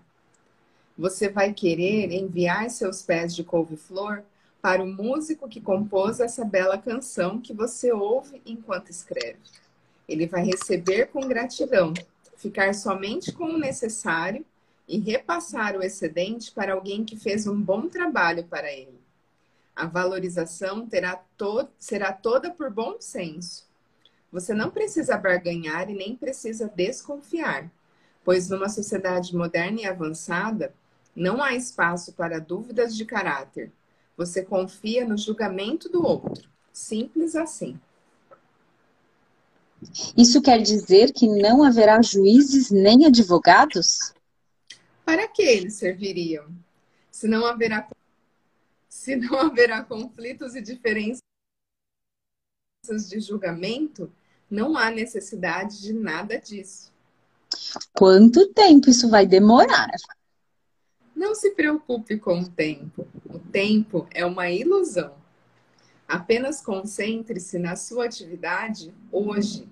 Você 0.95 1.27
vai 1.27 1.53
querer 1.53 2.11
enviar 2.11 2.69
seus 2.69 3.01
pés 3.01 3.35
de 3.35 3.43
couve-flor 3.43 4.23
para 4.63 4.81
o 4.81 4.87
músico 4.87 5.49
que 5.49 5.59
compôs 5.59 6.21
essa 6.21 6.45
bela 6.45 6.77
canção 6.77 7.41
que 7.41 7.53
você 7.53 7.91
ouve 7.91 8.41
enquanto 8.45 8.91
escreve. 8.91 9.41
Ele 10.07 10.25
vai 10.25 10.41
receber 10.41 11.07
com 11.07 11.27
gratidão, 11.27 11.93
ficar 12.37 12.73
somente 12.73 13.33
com 13.33 13.43
o 13.43 13.57
necessário 13.57 14.45
e 14.87 14.97
repassar 14.97 15.75
o 15.75 15.83
excedente 15.83 16.49
para 16.53 16.71
alguém 16.71 17.03
que 17.03 17.17
fez 17.17 17.45
um 17.45 17.61
bom 17.61 17.89
trabalho 17.89 18.45
para 18.45 18.71
ele. 18.71 18.97
A 19.75 19.85
valorização 19.85 20.87
to 21.35 21.67
será 21.77 22.13
toda 22.13 22.49
por 22.49 22.71
bom 22.71 22.95
senso. 23.01 23.67
Você 24.31 24.53
não 24.53 24.69
precisa 24.71 25.17
barganhar 25.17 25.89
e 25.89 25.93
nem 25.93 26.15
precisa 26.15 26.71
desconfiar, 26.73 27.69
pois 28.23 28.47
numa 28.47 28.69
sociedade 28.69 29.35
moderna 29.35 29.81
e 29.81 29.85
avançada, 29.85 30.73
não 31.13 31.43
há 31.43 31.53
espaço 31.53 32.13
para 32.13 32.39
dúvidas 32.39 32.95
de 32.95 33.03
caráter 33.03 33.69
você 34.15 34.43
confia 34.43 35.05
no 35.07 35.17
julgamento 35.17 35.89
do 35.89 36.05
outro. 36.05 36.49
Simples 36.71 37.35
assim. 37.35 37.79
Isso 40.17 40.41
quer 40.41 40.61
dizer 40.61 41.11
que 41.11 41.27
não 41.27 41.63
haverá 41.63 42.01
juízes 42.01 42.71
nem 42.71 43.05
advogados? 43.05 44.13
Para 45.05 45.27
que 45.27 45.41
eles 45.41 45.73
serviriam? 45.75 46.47
Se 47.11 47.27
não 47.27 47.45
haverá, 47.45 47.87
se 48.87 49.15
não 49.15 49.39
haverá 49.39 49.83
conflitos 49.83 50.55
e 50.55 50.61
diferenças 50.61 51.19
de 53.09 53.19
julgamento, 53.19 54.11
não 54.49 54.77
há 54.77 54.89
necessidade 54.89 55.81
de 55.81 55.93
nada 55.93 56.39
disso. 56.39 56.91
Quanto 57.93 58.47
tempo 58.53 58.89
isso 58.89 59.09
vai 59.09 59.25
demorar? 59.25 59.89
Não 61.23 61.33
se 61.33 61.51
preocupe 61.51 62.17
com 62.17 62.41
o 62.41 62.49
tempo. 62.49 63.07
O 63.29 63.39
tempo 63.39 64.05
é 64.13 64.25
uma 64.25 64.51
ilusão. 64.51 65.13
Apenas 66.05 66.59
concentre-se 66.59 67.57
na 67.57 67.77
sua 67.77 68.03
atividade 68.03 68.93
hoje. 69.09 69.65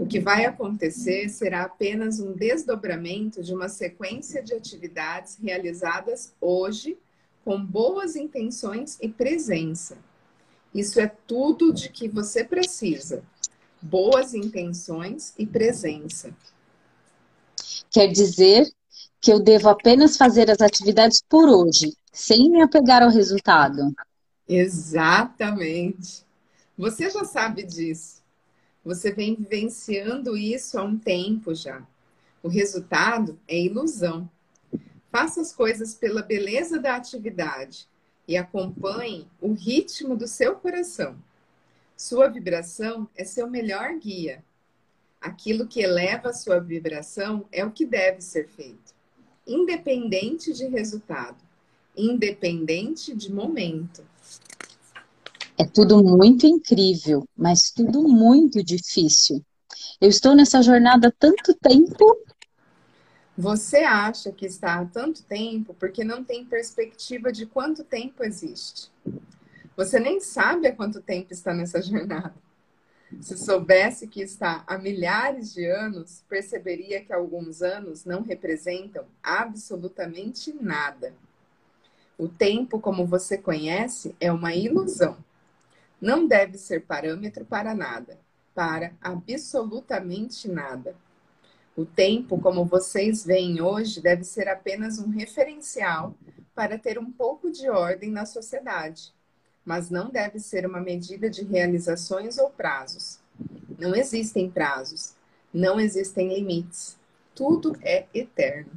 O 0.00 0.06
que 0.06 0.18
vai 0.18 0.46
acontecer 0.46 1.28
será 1.28 1.64
apenas 1.64 2.18
um 2.18 2.32
desdobramento 2.32 3.42
de 3.42 3.52
uma 3.52 3.68
sequência 3.68 4.42
de 4.42 4.54
atividades 4.54 5.36
realizadas 5.36 6.32
hoje 6.40 6.96
com 7.44 7.62
boas 7.62 8.16
intenções 8.16 8.96
e 9.02 9.08
presença. 9.10 9.98
Isso 10.74 10.98
é 10.98 11.08
tudo 11.26 11.74
de 11.74 11.90
que 11.90 12.08
você 12.08 12.42
precisa. 12.42 13.22
Boas 13.82 14.32
intenções 14.32 15.34
e 15.36 15.44
presença. 15.44 16.34
Quer 17.90 18.08
dizer 18.08 18.72
que 19.20 19.30
eu 19.30 19.38
devo 19.38 19.68
apenas 19.68 20.16
fazer 20.16 20.50
as 20.50 20.60
atividades 20.62 21.22
por 21.28 21.48
hoje, 21.48 21.94
sem 22.10 22.50
me 22.50 22.62
apegar 22.62 23.02
ao 23.02 23.10
resultado. 23.10 23.94
Exatamente. 24.48 26.24
Você 26.76 27.10
já 27.10 27.24
sabe 27.24 27.62
disso. 27.62 28.22
Você 28.82 29.12
vem 29.12 29.34
vivenciando 29.34 30.36
isso 30.36 30.78
há 30.78 30.82
um 30.82 30.98
tempo 30.98 31.54
já. 31.54 31.86
O 32.42 32.48
resultado 32.48 33.38
é 33.46 33.60
ilusão. 33.60 34.28
Faça 35.12 35.42
as 35.42 35.52
coisas 35.52 35.94
pela 35.94 36.22
beleza 36.22 36.78
da 36.78 36.96
atividade 36.96 37.86
e 38.26 38.38
acompanhe 38.38 39.28
o 39.38 39.52
ritmo 39.52 40.16
do 40.16 40.26
seu 40.26 40.54
coração. 40.54 41.14
Sua 41.94 42.28
vibração 42.28 43.06
é 43.14 43.24
seu 43.24 43.50
melhor 43.50 43.98
guia. 43.98 44.42
Aquilo 45.20 45.66
que 45.66 45.82
eleva 45.82 46.30
a 46.30 46.32
sua 46.32 46.58
vibração 46.58 47.44
é 47.52 47.62
o 47.62 47.70
que 47.70 47.84
deve 47.84 48.22
ser 48.22 48.48
feito 48.48 48.98
independente 49.52 50.52
de 50.52 50.66
resultado, 50.66 51.36
independente 51.96 53.14
de 53.14 53.32
momento. 53.32 54.04
É 55.58 55.64
tudo 55.64 56.02
muito 56.02 56.46
incrível, 56.46 57.26
mas 57.36 57.70
tudo 57.70 58.02
muito 58.02 58.62
difícil. 58.62 59.44
Eu 60.00 60.08
estou 60.08 60.34
nessa 60.34 60.62
jornada 60.62 61.08
há 61.08 61.12
tanto 61.12 61.52
tempo. 61.54 62.18
Você 63.36 63.78
acha 63.78 64.32
que 64.32 64.46
está 64.46 64.80
há 64.80 64.84
tanto 64.86 65.22
tempo 65.24 65.74
porque 65.78 66.04
não 66.04 66.22
tem 66.24 66.44
perspectiva 66.44 67.32
de 67.32 67.44
quanto 67.44 67.84
tempo 67.84 68.22
existe. 68.24 68.90
Você 69.76 69.98
nem 69.98 70.20
sabe 70.20 70.68
há 70.68 70.74
quanto 70.74 71.00
tempo 71.00 71.32
está 71.32 71.52
nessa 71.52 71.80
jornada. 71.82 72.34
Se 73.18 73.36
soubesse 73.36 74.06
que 74.06 74.22
está 74.22 74.62
há 74.66 74.78
milhares 74.78 75.52
de 75.52 75.66
anos, 75.66 76.22
perceberia 76.28 77.04
que 77.04 77.12
alguns 77.12 77.60
anos 77.60 78.04
não 78.04 78.22
representam 78.22 79.04
absolutamente 79.22 80.52
nada. 80.52 81.12
O 82.16 82.28
tempo, 82.28 82.78
como 82.78 83.04
você 83.06 83.36
conhece, 83.36 84.14
é 84.20 84.30
uma 84.30 84.54
ilusão. 84.54 85.16
Não 86.00 86.26
deve 86.26 86.56
ser 86.56 86.86
parâmetro 86.86 87.44
para 87.44 87.74
nada, 87.74 88.18
para 88.54 88.92
absolutamente 89.00 90.48
nada. 90.48 90.94
O 91.76 91.84
tempo, 91.84 92.40
como 92.40 92.64
vocês 92.64 93.24
veem 93.24 93.60
hoje, 93.60 94.00
deve 94.00 94.24
ser 94.24 94.48
apenas 94.48 94.98
um 94.98 95.10
referencial 95.10 96.14
para 96.54 96.78
ter 96.78 96.98
um 96.98 97.10
pouco 97.10 97.50
de 97.50 97.68
ordem 97.68 98.10
na 98.10 98.24
sociedade 98.24 99.12
mas 99.64 99.90
não 99.90 100.10
deve 100.10 100.38
ser 100.38 100.66
uma 100.66 100.80
medida 100.80 101.28
de 101.28 101.44
realizações 101.44 102.38
ou 102.38 102.50
prazos. 102.50 103.18
Não 103.78 103.94
existem 103.94 104.50
prazos, 104.50 105.14
não 105.52 105.80
existem 105.80 106.34
limites. 106.34 106.96
Tudo 107.34 107.76
é 107.82 108.06
eterno. 108.12 108.72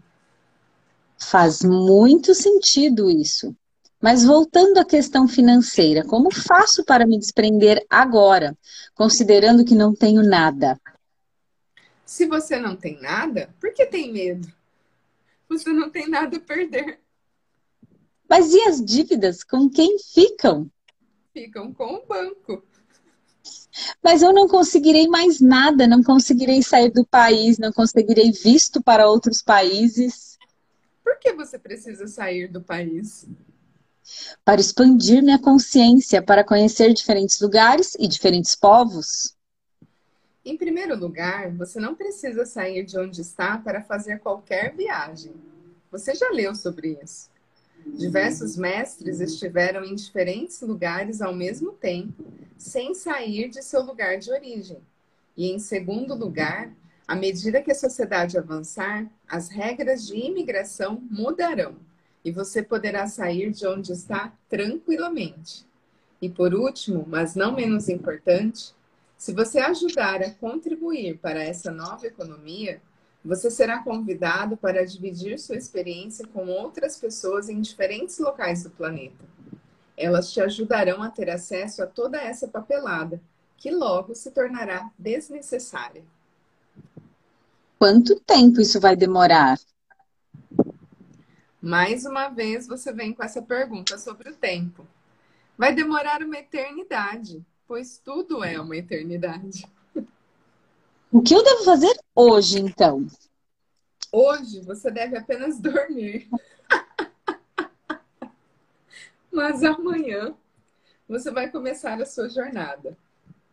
Faz 1.19 1.63
muito 1.63 2.33
sentido 2.33 3.09
isso. 3.09 3.55
Mas 4.01 4.25
voltando 4.25 4.79
à 4.79 4.85
questão 4.85 5.27
financeira, 5.27 6.03
como 6.03 6.29
faço 6.29 6.83
para 6.83 7.07
me 7.07 7.17
desprender 7.17 7.85
agora, 7.89 8.57
considerando 8.93 9.63
que 9.63 9.75
não 9.75 9.95
tenho 9.95 10.21
nada? 10.21 10.77
Se 12.05 12.25
você 12.27 12.59
não 12.59 12.75
tem 12.75 12.99
nada, 13.01 13.49
por 13.61 13.73
que 13.73 13.85
tem 13.85 14.11
medo? 14.11 14.51
Você 15.47 15.71
não 15.71 15.89
tem 15.89 16.09
nada 16.09 16.35
a 16.35 16.39
perder. 16.39 16.99
Mas 18.35 18.51
e 18.51 18.61
as 18.61 18.83
dívidas? 18.83 19.43
Com 19.43 19.69
quem 19.69 19.99
ficam? 19.99 20.67
Ficam 21.31 21.71
com 21.71 21.97
o 21.97 22.03
banco. 22.03 22.63
Mas 24.03 24.23
eu 24.23 24.33
não 24.33 24.47
conseguirei 24.47 25.07
mais 25.07 25.39
nada, 25.39 25.85
não 25.85 26.01
conseguirei 26.01 26.63
sair 26.63 26.89
do 26.89 27.05
país, 27.05 27.59
não 27.59 27.71
conseguirei 27.71 28.31
visto 28.31 28.81
para 28.81 29.07
outros 29.07 29.43
países. 29.43 30.39
Por 31.03 31.19
que 31.19 31.31
você 31.33 31.59
precisa 31.59 32.07
sair 32.07 32.47
do 32.47 32.59
país? 32.59 33.27
Para 34.43 34.59
expandir 34.59 35.21
minha 35.21 35.37
consciência, 35.37 36.19
para 36.19 36.43
conhecer 36.43 36.91
diferentes 36.91 37.39
lugares 37.39 37.95
e 37.99 38.07
diferentes 38.07 38.55
povos. 38.55 39.37
Em 40.43 40.57
primeiro 40.57 40.97
lugar, 40.97 41.51
você 41.51 41.79
não 41.79 41.93
precisa 41.93 42.47
sair 42.47 42.83
de 42.83 42.97
onde 42.97 43.21
está 43.21 43.59
para 43.59 43.83
fazer 43.83 44.17
qualquer 44.21 44.75
viagem. 44.75 45.35
Você 45.91 46.15
já 46.15 46.31
leu 46.31 46.55
sobre 46.55 46.97
isso. 46.99 47.31
Diversos 47.85 48.55
mestres 48.55 49.19
estiveram 49.19 49.83
em 49.83 49.95
diferentes 49.95 50.61
lugares 50.61 51.21
ao 51.21 51.33
mesmo 51.33 51.73
tempo, 51.73 52.25
sem 52.57 52.93
sair 52.93 53.49
de 53.49 53.61
seu 53.61 53.81
lugar 53.83 54.17
de 54.17 54.31
origem. 54.31 54.79
E, 55.35 55.51
em 55.51 55.59
segundo 55.59 56.15
lugar, 56.15 56.71
à 57.07 57.15
medida 57.15 57.61
que 57.61 57.71
a 57.71 57.75
sociedade 57.75 58.37
avançar, 58.37 59.05
as 59.27 59.49
regras 59.49 60.07
de 60.07 60.15
imigração 60.15 61.01
mudarão 61.09 61.75
e 62.23 62.31
você 62.31 62.63
poderá 62.63 63.05
sair 63.07 63.51
de 63.51 63.67
onde 63.67 63.91
está 63.91 64.33
tranquilamente. 64.47 65.65
E 66.21 66.29
por 66.29 66.53
último, 66.53 67.05
mas 67.05 67.35
não 67.35 67.53
menos 67.53 67.89
importante, 67.89 68.73
se 69.17 69.33
você 69.33 69.59
ajudar 69.59 70.21
a 70.21 70.31
contribuir 70.31 71.17
para 71.17 71.43
essa 71.43 71.71
nova 71.71 72.07
economia, 72.07 72.81
você 73.23 73.49
será 73.49 73.79
convidado 73.79 74.57
para 74.57 74.85
dividir 74.85 75.39
sua 75.39 75.55
experiência 75.55 76.27
com 76.27 76.47
outras 76.47 76.97
pessoas 76.97 77.49
em 77.49 77.61
diferentes 77.61 78.19
locais 78.19 78.63
do 78.63 78.69
planeta. 78.69 79.25
Elas 79.95 80.31
te 80.31 80.41
ajudarão 80.41 81.01
a 81.01 81.09
ter 81.09 81.29
acesso 81.29 81.81
a 81.81 81.87
toda 81.87 82.19
essa 82.19 82.47
papelada, 82.47 83.21
que 83.57 83.71
logo 83.71 84.13
se 84.13 84.31
tornará 84.31 84.91
desnecessária. 84.97 86.03
Quanto 87.79 88.19
tempo 88.19 88.59
isso 88.59 88.79
vai 88.79 88.95
demorar? 88.95 89.57
Mais 91.61 92.05
uma 92.05 92.27
vez 92.27 92.67
você 92.67 92.91
vem 92.91 93.13
com 93.13 93.23
essa 93.23 93.41
pergunta 93.41 93.97
sobre 93.97 94.29
o 94.29 94.35
tempo. 94.35 94.85
Vai 95.57 95.73
demorar 95.73 96.21
uma 96.21 96.37
eternidade 96.37 97.45
pois 97.67 97.97
tudo 97.97 98.43
é 98.43 98.59
uma 98.59 98.77
eternidade. 98.77 99.65
O 101.13 101.21
que 101.21 101.35
eu 101.35 101.43
devo 101.43 101.63
fazer 101.63 101.95
hoje, 102.15 102.59
então? 102.59 103.05
Hoje 104.11 104.61
você 104.61 104.89
deve 104.89 105.15
apenas 105.15 105.59
dormir. 105.59 106.27
Mas 109.31 109.63
amanhã 109.63 110.33
você 111.07 111.29
vai 111.29 111.51
começar 111.51 112.01
a 112.01 112.05
sua 112.07 112.27
jornada. 112.29 112.97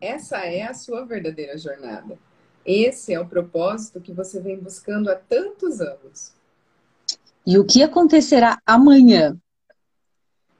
Essa 0.01 0.39
é 0.39 0.63
a 0.63 0.73
sua 0.73 1.05
verdadeira 1.05 1.55
jornada. 1.55 2.17
Esse 2.65 3.13
é 3.13 3.19
o 3.19 3.29
propósito 3.29 4.01
que 4.01 4.11
você 4.11 4.41
vem 4.41 4.57
buscando 4.57 5.11
há 5.11 5.15
tantos 5.15 5.79
anos. 5.79 6.33
E 7.45 7.59
o 7.59 7.65
que 7.65 7.83
acontecerá 7.83 8.59
amanhã? 8.65 9.39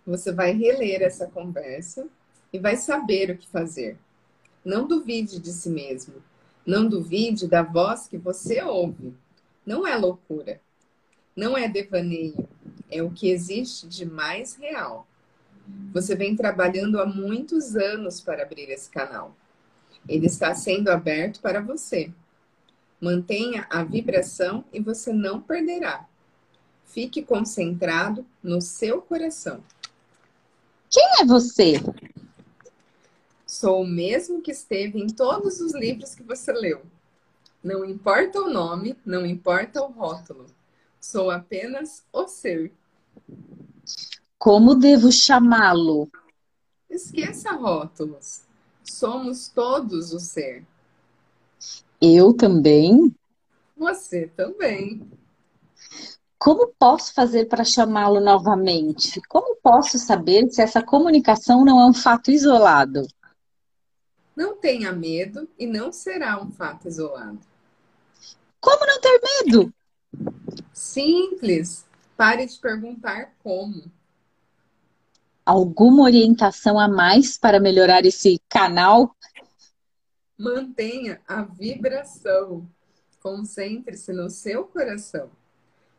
Você 0.06 0.32
vai 0.32 0.52
reler 0.52 1.02
essa 1.02 1.26
conversa 1.26 2.08
e 2.54 2.60
vai 2.60 2.76
saber 2.76 3.32
o 3.32 3.38
que 3.40 3.48
fazer. 3.48 3.98
Não 4.64 4.86
duvide 4.86 5.40
de 5.40 5.52
si 5.52 5.72
mesmo. 5.72 6.22
Não 6.72 6.88
duvide 6.88 7.50
da 7.50 7.64
voz 7.64 8.08
que 8.08 8.18
você 8.18 8.62
ouve. 8.64 9.14
Não 9.66 9.86
é 9.86 9.94
loucura. 9.98 10.62
Não 11.36 11.58
é 11.58 11.68
devaneio. 11.68 12.48
É 12.90 13.04
o 13.04 13.12
que 13.12 13.30
existe 13.30 13.86
de 13.90 14.06
mais 14.06 14.56
real. 14.56 15.06
Você 15.92 16.16
vem 16.16 16.34
trabalhando 16.34 17.02
há 17.02 17.06
muitos 17.06 17.76
anos 17.76 18.22
para 18.22 18.44
abrir 18.44 18.70
esse 18.70 18.90
canal. 18.90 19.36
Ele 20.08 20.28
está 20.28 20.56
sendo 20.56 20.88
aberto 20.88 21.42
para 21.42 21.60
você. 21.60 22.10
Mantenha 23.02 23.68
a 23.70 23.84
vibração 23.84 24.64
e 24.72 24.80
você 24.80 25.12
não 25.12 25.42
perderá. 25.42 26.08
Fique 26.86 27.22
concentrado 27.22 28.26
no 28.42 28.62
seu 28.62 29.02
coração. 29.02 29.62
Quem 30.90 31.04
é 31.20 31.26
você? 31.26 31.74
Sou 33.62 33.84
o 33.84 33.88
mesmo 33.88 34.42
que 34.42 34.50
esteve 34.50 35.00
em 35.00 35.06
todos 35.06 35.62
os 35.62 35.76
livros 35.76 36.16
que 36.16 36.24
você 36.24 36.52
leu. 36.52 36.82
Não 37.64 37.86
importa 37.86 38.42
o 38.42 38.50
nome, 38.50 38.98
não 39.06 39.24
importa 39.24 39.84
o 39.84 39.92
rótulo. 39.92 40.48
Sou 41.00 41.30
apenas 41.30 42.04
o 42.12 42.28
ser. 42.28 42.74
Como 44.40 44.74
devo 44.74 45.12
chamá-lo? 45.12 46.10
Esqueça 46.90 47.52
rótulos. 47.52 48.42
Somos 48.84 49.48
todos 49.50 50.12
o 50.12 50.20
ser. 50.20 50.66
Eu 52.02 52.34
também? 52.34 53.16
Você 53.78 54.26
também. 54.36 55.08
Como 56.40 56.74
posso 56.80 57.14
fazer 57.14 57.46
para 57.46 57.64
chamá-lo 57.64 58.20
novamente? 58.20 59.22
Como 59.30 59.56
posso 59.58 60.00
saber 60.00 60.50
se 60.50 60.64
essa 60.64 60.82
comunicação 60.82 61.64
não 61.64 61.80
é 61.80 61.86
um 61.86 61.94
fato 61.94 62.32
isolado? 62.32 63.06
Não 64.36 64.56
tenha 64.56 64.92
medo 64.92 65.50
e 65.58 65.68
não 65.68 65.92
será 65.92 66.42
um 66.42 66.52
fato 66.52 66.88
isolado. 66.88 67.40
Como 68.60 68.86
não 68.86 69.02
ter 69.02 69.22
medo? 69.22 69.74
Simples. 70.74 71.86
Pare 72.16 72.46
de 72.46 72.58
perguntar 72.60 73.34
como. 73.44 73.92
Alguma 75.46 76.04
orientação 76.04 76.80
a 76.80 76.88
mais 76.88 77.38
para 77.38 77.60
melhorar 77.60 78.06
esse 78.06 78.40
canal? 78.48 79.16
Mantenha 80.38 81.20
a 81.28 81.42
vibração. 81.42 82.70
Concentre-se 83.22 84.14
no 84.14 84.30
seu 84.30 84.66
coração. 84.66 85.30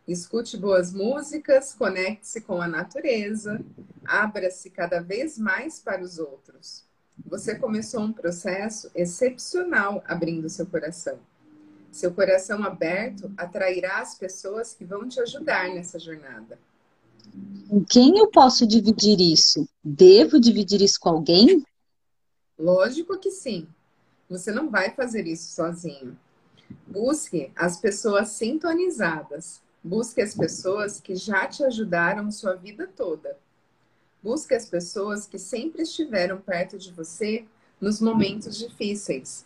Escute 0.06 0.56
boas 0.56 0.92
músicas, 0.92 1.74
conecte-se 1.74 2.40
com 2.40 2.60
a 2.60 2.66
natureza, 2.66 3.64
abra-se 4.04 4.68
cada 4.68 5.00
vez 5.00 5.38
mais 5.38 5.78
para 5.78 6.02
os 6.02 6.18
outros. 6.18 6.84
Você 7.26 7.54
começou 7.54 8.00
um 8.00 8.12
processo 8.12 8.90
excepcional 8.94 10.02
abrindo 10.06 10.48
seu 10.48 10.66
coração. 10.66 11.18
Seu 11.90 12.12
coração 12.12 12.64
aberto 12.64 13.30
atrairá 13.36 14.00
as 14.00 14.14
pessoas 14.14 14.74
que 14.74 14.84
vão 14.84 15.06
te 15.06 15.20
ajudar 15.20 15.68
nessa 15.68 15.98
jornada. 15.98 16.58
Com 17.68 17.84
quem 17.84 18.18
eu 18.18 18.28
posso 18.28 18.66
dividir 18.66 19.20
isso? 19.20 19.68
Devo 19.84 20.40
dividir 20.40 20.80
isso 20.80 20.98
com 20.98 21.10
alguém? 21.10 21.64
Lógico 22.58 23.18
que 23.18 23.30
sim. 23.30 23.66
Você 24.28 24.50
não 24.50 24.70
vai 24.70 24.90
fazer 24.94 25.26
isso 25.26 25.54
sozinho. 25.54 26.16
Busque 26.86 27.50
as 27.54 27.78
pessoas 27.78 28.30
sintonizadas. 28.30 29.60
Busque 29.84 30.22
as 30.22 30.34
pessoas 30.34 31.00
que 31.00 31.14
já 31.14 31.46
te 31.46 31.64
ajudaram 31.64 32.30
sua 32.30 32.54
vida 32.54 32.86
toda. 32.86 33.36
Busque 34.22 34.54
as 34.54 34.66
pessoas 34.66 35.26
que 35.26 35.38
sempre 35.38 35.82
estiveram 35.82 36.40
perto 36.40 36.78
de 36.78 36.92
você 36.92 37.44
nos 37.80 38.00
momentos 38.00 38.56
difíceis. 38.56 39.44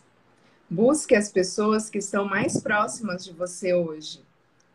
Busque 0.69 1.15
as 1.15 1.31
pessoas 1.31 1.89
que 1.89 1.97
estão 1.97 2.25
mais 2.25 2.61
próximas 2.61 3.25
de 3.25 3.33
você 3.33 3.73
hoje. 3.73 4.21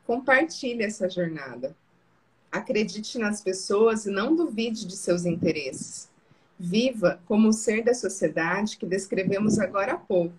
Compartilhe 0.04 0.82
essa 0.82 1.08
jornada. 1.08 1.76
Acredite 2.50 3.16
nas 3.16 3.40
pessoas 3.40 4.04
e 4.04 4.10
não 4.10 4.34
duvide 4.34 4.86
de 4.86 4.96
seus 4.96 5.24
interesses. 5.24 6.10
Viva 6.58 7.20
como 7.26 7.48
o 7.48 7.52
ser 7.52 7.84
da 7.84 7.94
sociedade 7.94 8.76
que 8.78 8.86
descrevemos 8.86 9.60
agora 9.60 9.92
há 9.92 9.98
pouco. 9.98 10.34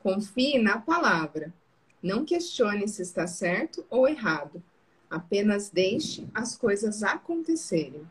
Confie 0.00 0.58
na 0.58 0.78
palavra. 0.78 1.52
Não 2.00 2.24
questione 2.24 2.86
se 2.86 3.02
está 3.02 3.26
certo 3.26 3.84
ou 3.90 4.06
errado. 4.06 4.62
Apenas 5.10 5.68
deixe 5.68 6.28
as 6.32 6.56
coisas 6.56 7.02
acontecerem. 7.02 8.06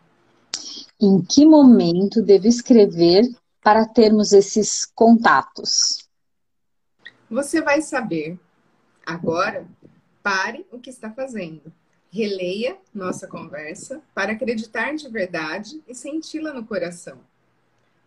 Em 1.00 1.22
que 1.22 1.46
momento 1.46 2.22
devo 2.22 2.48
escrever 2.48 3.24
para 3.62 3.86
termos 3.86 4.34
esses 4.34 4.86
contatos? 4.94 6.08
Você 7.30 7.62
vai 7.62 7.82
saber. 7.82 8.38
Agora, 9.06 9.66
pare 10.22 10.66
o 10.72 10.80
que 10.80 10.90
está 10.90 11.12
fazendo. 11.12 11.74
Releia 12.12 12.78
nossa 12.94 13.28
conversa 13.28 14.02
para 14.14 14.34
acreditar 14.34 14.96
de 14.96 15.10
verdade 15.10 15.82
e 15.88 15.96
senti-la 15.96 16.54
no 16.54 16.66
coração. 16.66 17.20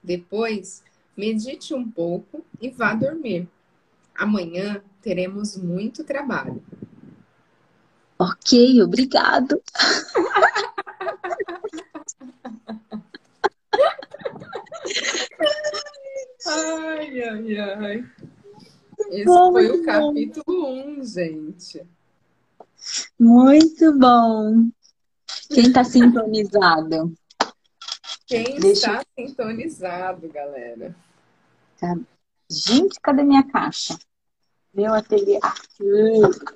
Depois, 0.02 0.82
medite 1.16 1.74
um 1.74 1.90
pouco 1.90 2.44
e 2.60 2.70
vá 2.70 2.94
dormir. 2.94 3.48
Amanhã 4.14 4.82
teremos 5.02 5.56
muito 5.56 6.04
trabalho. 6.04 6.62
Ok, 8.18 8.80
obrigado. 8.80 9.60
ai, 16.46 17.22
ai, 17.22 17.58
ai. 17.58 18.04
Esse 19.10 19.24
bom, 19.24 19.52
foi 19.52 19.70
o 19.70 19.84
capítulo 19.84 20.66
1, 20.66 20.88
um, 20.88 21.04
gente. 21.04 21.86
Muito 23.18 23.98
bom. 23.98 24.68
Quem 25.48 25.66
está 25.66 25.84
sintonizado? 25.84 27.14
Quem 28.26 28.58
Deixa... 28.58 28.98
está 28.98 29.04
sintonizado, 29.16 30.28
galera? 30.28 30.94
Tá. 31.78 31.96
Gente, 32.50 33.00
cadê 33.00 33.22
minha 33.22 33.42
caixa? 33.44 33.98
Meu 34.74 34.92
ateliê. 34.92 35.38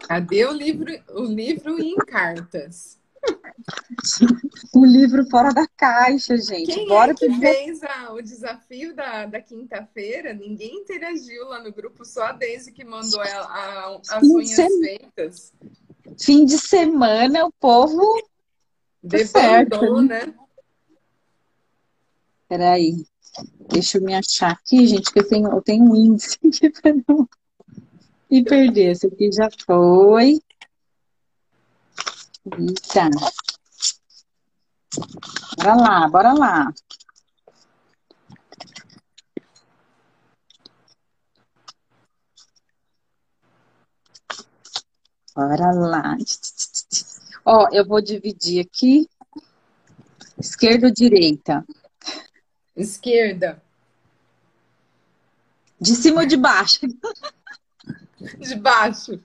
Cadê 0.07 0.45
o 0.45 0.53
livro, 0.53 0.93
o 1.11 1.25
livro 1.25 1.81
em 1.81 1.97
cartas? 1.97 3.00
O 4.75 4.85
livro 4.87 5.29
fora 5.29 5.53
da 5.53 5.67
caixa, 5.77 6.37
gente. 6.37 6.73
Quem 6.73 6.89
Bora 6.89 7.13
é 7.13 7.15
que 7.15 7.31
fez 7.39 7.83
a, 7.83 8.13
o 8.13 8.23
desafio 8.23 8.95
da, 8.95 9.27
da 9.27 9.41
quinta-feira? 9.41 10.33
Ninguém 10.33 10.81
interagiu 10.81 11.47
lá 11.47 11.63
no 11.63 11.73
grupo, 11.73 12.05
só 12.05 12.25
a 12.25 12.33
Daisy 12.33 12.73
que 12.73 12.85
mandou 12.85 13.21
a, 13.21 13.27
a, 13.27 14.01
as 14.11 14.21
Fim 14.21 14.35
unhas 14.35 14.55
feitas. 14.55 15.53
Fim 16.19 16.45
de 16.45 16.59
semana, 16.59 17.47
o 17.47 17.53
povo. 17.53 18.01
Tá 19.33 19.63
Debandou, 19.63 20.03
né? 20.03 20.35
Peraí. 22.49 23.07
Deixa 23.71 23.99
eu 23.99 24.03
me 24.03 24.13
achar 24.15 24.51
aqui, 24.51 24.87
gente, 24.87 25.13
que 25.13 25.21
eu 25.21 25.29
tenho, 25.29 25.49
eu 25.49 25.63
tenho 25.63 25.85
um 25.85 25.97
índice 25.97 26.37
aqui 26.45 26.71
para 26.71 26.95
não 27.07 27.29
me 28.31 28.45
perder. 28.45 28.91
Esse 28.91 29.07
aqui 29.07 29.31
já 29.31 29.49
foi. 29.65 30.41
Eita. 32.47 33.11
Bora 35.57 35.75
lá, 35.75 36.09
bora 36.09 36.33
lá. 36.33 36.73
Bora 45.35 45.71
lá. 45.73 46.17
Ó, 47.45 47.69
eu 47.73 47.87
vou 47.87 48.01
dividir 48.01 48.65
aqui. 48.65 49.09
Esquerda 50.39 50.87
ou 50.87 50.93
direita? 50.93 51.65
Esquerda. 52.75 53.63
De 55.79 55.95
cima 55.95 56.23
ou 56.23 56.27
de 56.27 56.37
baixo? 56.39 56.81
De 58.39 58.55
baixo. 58.57 59.23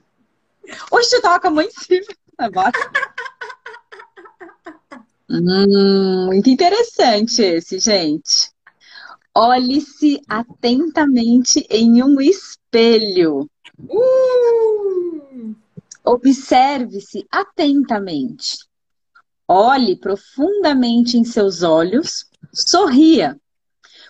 Oxe, 0.91 1.15
eu 1.15 1.21
tava 1.21 1.39
com 1.39 1.47
a 1.47 1.51
mão 1.51 1.63
em 1.63 1.71
cima. 1.71 2.07
Hum, 5.29 6.25
muito 6.27 6.49
interessante 6.49 7.41
esse, 7.41 7.79
gente. 7.79 8.51
Olhe-se 9.33 10.21
atentamente 10.29 11.65
em 11.69 12.01
um 12.01 12.21
espelho. 12.21 13.49
Uh! 13.89 15.55
Observe-se 16.05 17.25
atentamente. 17.31 18.59
Olhe 19.47 19.95
profundamente 19.95 21.17
em 21.17 21.23
seus 21.23 21.63
olhos, 21.63 22.25
sorria. 22.53 23.39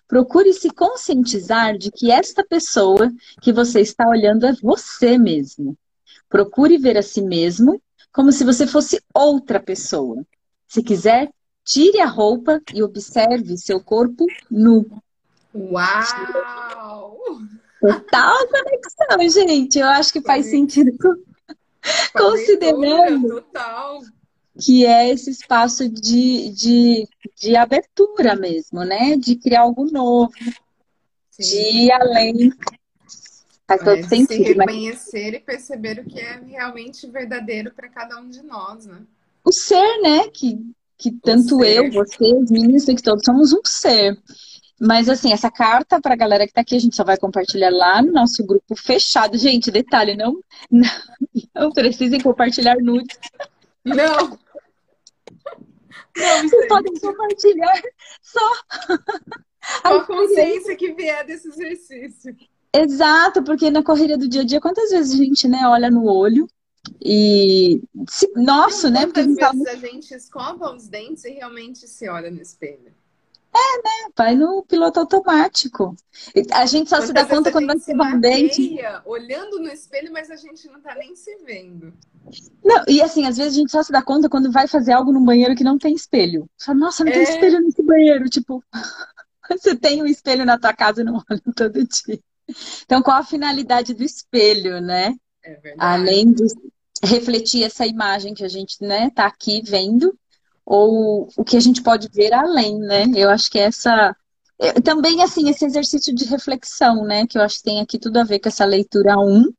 Procure 0.07 0.53
se 0.53 0.69
conscientizar 0.69 1.77
de 1.77 1.89
que 1.91 2.11
esta 2.11 2.43
pessoa 2.43 3.11
que 3.41 3.51
você 3.51 3.81
está 3.81 4.07
olhando 4.07 4.45
é 4.45 4.53
você 4.53 5.17
mesmo. 5.17 5.77
Procure 6.29 6.77
ver 6.77 6.97
a 6.97 7.01
si 7.01 7.21
mesmo 7.21 7.81
como 8.15 8.31
se 8.31 8.45
você 8.45 8.65
fosse 8.65 9.03
outra 9.13 9.59
pessoa. 9.59 10.25
Se 10.65 10.81
quiser, 10.81 11.29
tire 11.65 11.99
a 11.99 12.07
roupa 12.07 12.61
e 12.73 12.81
observe 12.81 13.57
seu 13.57 13.83
corpo 13.83 14.25
nu. 14.49 14.85
Uau! 15.53 17.19
Total 17.81 18.47
conexão, 18.47 19.29
gente. 19.29 19.79
Eu 19.79 19.87
acho 19.87 20.13
que 20.13 20.21
faz 20.21 20.45
sentido. 20.45 20.91
Considerando 22.17 23.43
que 24.57 24.85
é 24.85 25.09
esse 25.09 25.29
espaço 25.29 25.89
de, 25.89 26.49
de, 26.51 27.09
de 27.35 27.55
abertura 27.57 28.33
mesmo, 28.37 28.85
né? 28.85 29.17
De 29.17 29.35
criar 29.35 29.61
algo 29.61 29.91
novo, 29.91 30.31
Sim. 31.31 31.43
de 31.43 31.77
ir 31.85 31.91
além 31.91 32.53
Faz 33.67 33.81
todo 33.81 33.97
é, 33.97 34.03
sentido. 34.03 34.45
Se 34.45 34.53
reconhecer 34.53 35.31
mas... 35.31 35.33
e 35.33 35.39
perceber 35.39 35.99
o 35.99 36.05
que 36.05 36.19
é 36.19 36.39
realmente 36.39 37.07
verdadeiro 37.07 37.71
para 37.73 37.89
cada 37.89 38.19
um 38.19 38.29
de 38.29 38.43
nós, 38.43 38.85
né? 38.85 39.01
O 39.43 39.51
ser, 39.51 40.01
né? 40.01 40.27
Que, 40.29 40.59
que 40.97 41.11
tanto 41.11 41.63
eu, 41.63 41.91
você, 41.91 42.33
os 42.35 42.51
meninos, 42.51 42.85
que 42.85 43.01
todos 43.01 43.23
somos 43.25 43.53
um 43.53 43.61
ser. 43.65 44.17
Mas 44.79 45.07
assim, 45.07 45.31
essa 45.31 45.49
carta 45.49 46.01
para 46.01 46.13
a 46.13 46.17
galera 46.17 46.43
que 46.43 46.51
está 46.51 46.61
aqui, 46.61 46.75
a 46.75 46.79
gente 46.79 46.95
só 46.95 47.03
vai 47.03 47.17
compartilhar 47.17 47.69
lá 47.69 48.01
no 48.01 48.11
nosso 48.11 48.45
grupo 48.45 48.75
fechado. 48.75 49.37
Gente, 49.37 49.71
detalhe, 49.71 50.15
não, 50.15 50.39
não, 50.69 50.89
não 51.55 51.71
precisem 51.71 52.19
compartilhar 52.19 52.75
nudes. 52.77 53.17
Não! 53.83 54.37
Não, 56.17 56.49
Vocês 56.49 56.67
podem 56.67 56.93
compartilhar 56.99 57.81
só. 58.21 58.51
a 59.83 59.99
consciência 60.01 60.75
que 60.75 60.93
vier 60.93 61.25
desse 61.25 61.49
exercício. 61.49 62.35
Exato, 62.81 63.43
porque 63.43 63.69
na 63.69 63.83
correria 63.83 64.17
do 64.17 64.27
dia 64.27 64.41
a 64.41 64.45
dia, 64.45 64.61
quantas 64.61 64.89
vezes 64.89 65.13
a 65.13 65.23
gente 65.23 65.47
né, 65.47 65.67
olha 65.67 65.89
no 65.89 66.05
olho 66.05 66.47
e. 67.03 67.81
Se, 68.07 68.31
nossa, 68.35 68.89
né? 68.89 69.05
Quantas 69.05 69.25
vezes 69.25 69.39
fala... 69.39 69.69
a 69.69 69.75
gente 69.75 70.13
escova 70.13 70.75
os 70.75 70.87
dentes 70.87 71.23
e 71.25 71.31
realmente 71.31 71.87
se 71.87 72.07
olha 72.09 72.29
no 72.29 72.41
espelho? 72.41 72.93
É, 73.55 73.77
né? 73.77 74.11
Vai 74.17 74.35
no 74.35 74.63
piloto 74.63 74.99
automático. 74.99 75.95
A 76.51 76.65
gente 76.65 76.89
só 76.89 76.97
Quantas 76.97 77.07
se 77.07 77.13
dá 77.13 77.25
conta 77.25 77.51
quando 77.53 77.67
vai 77.67 77.77
escovar 77.77 78.13
um 78.13 78.19
dente. 78.19 78.77
Olhando 79.05 79.59
no 79.59 79.69
espelho, 79.69 80.11
mas 80.11 80.29
a 80.29 80.35
gente 80.35 80.67
não 80.67 80.81
tá 80.81 80.93
nem 80.95 81.15
se 81.15 81.37
vendo. 81.45 81.93
Não, 82.61 82.83
e 82.85 83.01
assim, 83.01 83.25
às 83.25 83.37
vezes 83.37 83.53
a 83.53 83.55
gente 83.55 83.71
só 83.71 83.81
se 83.81 83.93
dá 83.93 84.01
conta 84.01 84.27
quando 84.27 84.51
vai 84.51 84.67
fazer 84.67 84.91
algo 84.91 85.13
no 85.13 85.21
banheiro 85.21 85.55
que 85.55 85.63
não 85.63 85.77
tem 85.77 85.93
espelho. 85.93 86.49
Fala, 86.59 86.77
nossa, 86.79 87.05
não 87.05 87.11
é... 87.11 87.13
tem 87.13 87.23
espelho 87.23 87.61
nesse 87.61 87.81
banheiro. 87.81 88.25
Tipo, 88.25 88.61
você 89.49 89.73
tem 89.73 90.03
um 90.03 90.05
espelho 90.05 90.43
na 90.43 90.59
tua 90.59 90.73
casa 90.73 90.99
e 90.99 91.05
não 91.05 91.23
olha 91.29 91.41
todo 91.55 91.87
dia. 91.87 92.19
Então, 92.83 93.01
qual 93.01 93.17
a 93.17 93.23
finalidade 93.23 93.93
do 93.93 94.03
espelho, 94.03 94.79
né? 94.81 95.15
É 95.43 95.75
Além 95.77 96.31
de 96.31 96.43
refletir 97.03 97.63
essa 97.63 97.85
imagem 97.85 98.33
que 98.33 98.43
a 98.43 98.47
gente 98.47 98.77
né, 98.81 99.09
tá 99.11 99.25
aqui 99.25 99.61
vendo, 99.63 100.17
ou 100.65 101.29
o 101.37 101.43
que 101.43 101.55
a 101.55 101.59
gente 101.59 101.83
pode 101.83 102.09
ver 102.09 102.33
além, 102.33 102.79
né? 102.79 103.05
Eu 103.15 103.29
acho 103.29 103.49
que 103.49 103.59
essa. 103.59 104.15
É, 104.57 104.73
também, 104.81 105.21
assim, 105.21 105.49
esse 105.49 105.65
exercício 105.65 106.15
de 106.15 106.25
reflexão, 106.25 107.03
né? 107.03 107.27
Que 107.27 107.37
eu 107.37 107.41
acho 107.41 107.57
que 107.57 107.63
tem 107.63 107.81
aqui 107.81 107.99
tudo 107.99 108.17
a 108.17 108.23
ver 108.23 108.39
com 108.39 108.49
essa 108.49 108.65
leitura 108.65 109.17
1, 109.17 109.51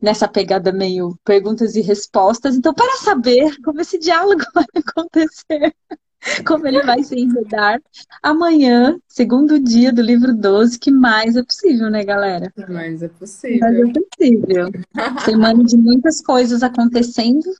nessa 0.00 0.28
pegada 0.28 0.72
meio 0.72 1.16
perguntas 1.24 1.74
e 1.76 1.80
respostas. 1.80 2.56
Então, 2.56 2.74
para 2.74 2.98
saber 2.98 3.56
como 3.62 3.80
esse 3.80 3.98
diálogo 3.98 4.42
vai 4.54 4.66
acontecer, 4.74 5.74
como 6.46 6.66
ele 6.66 6.82
vai 6.82 7.02
se 7.02 7.18
enredar. 7.18 7.80
Amanhã, 8.22 8.98
segundo 9.08 9.58
dia 9.58 9.92
do 9.92 10.00
livro 10.00 10.34
12, 10.34 10.78
que 10.78 10.90
mais 10.90 11.36
é 11.36 11.42
possível, 11.42 11.90
né, 11.90 12.04
galera? 12.04 12.52
Mais 12.68 13.02
é 13.02 13.08
possível. 13.08 13.60
Mais 13.60 13.78
é 13.78 13.92
possível. 13.92 14.70
Semana 15.24 15.64
de 15.64 15.76
muitas 15.76 16.22
coisas 16.22 16.62
acontecendo. 16.62 17.52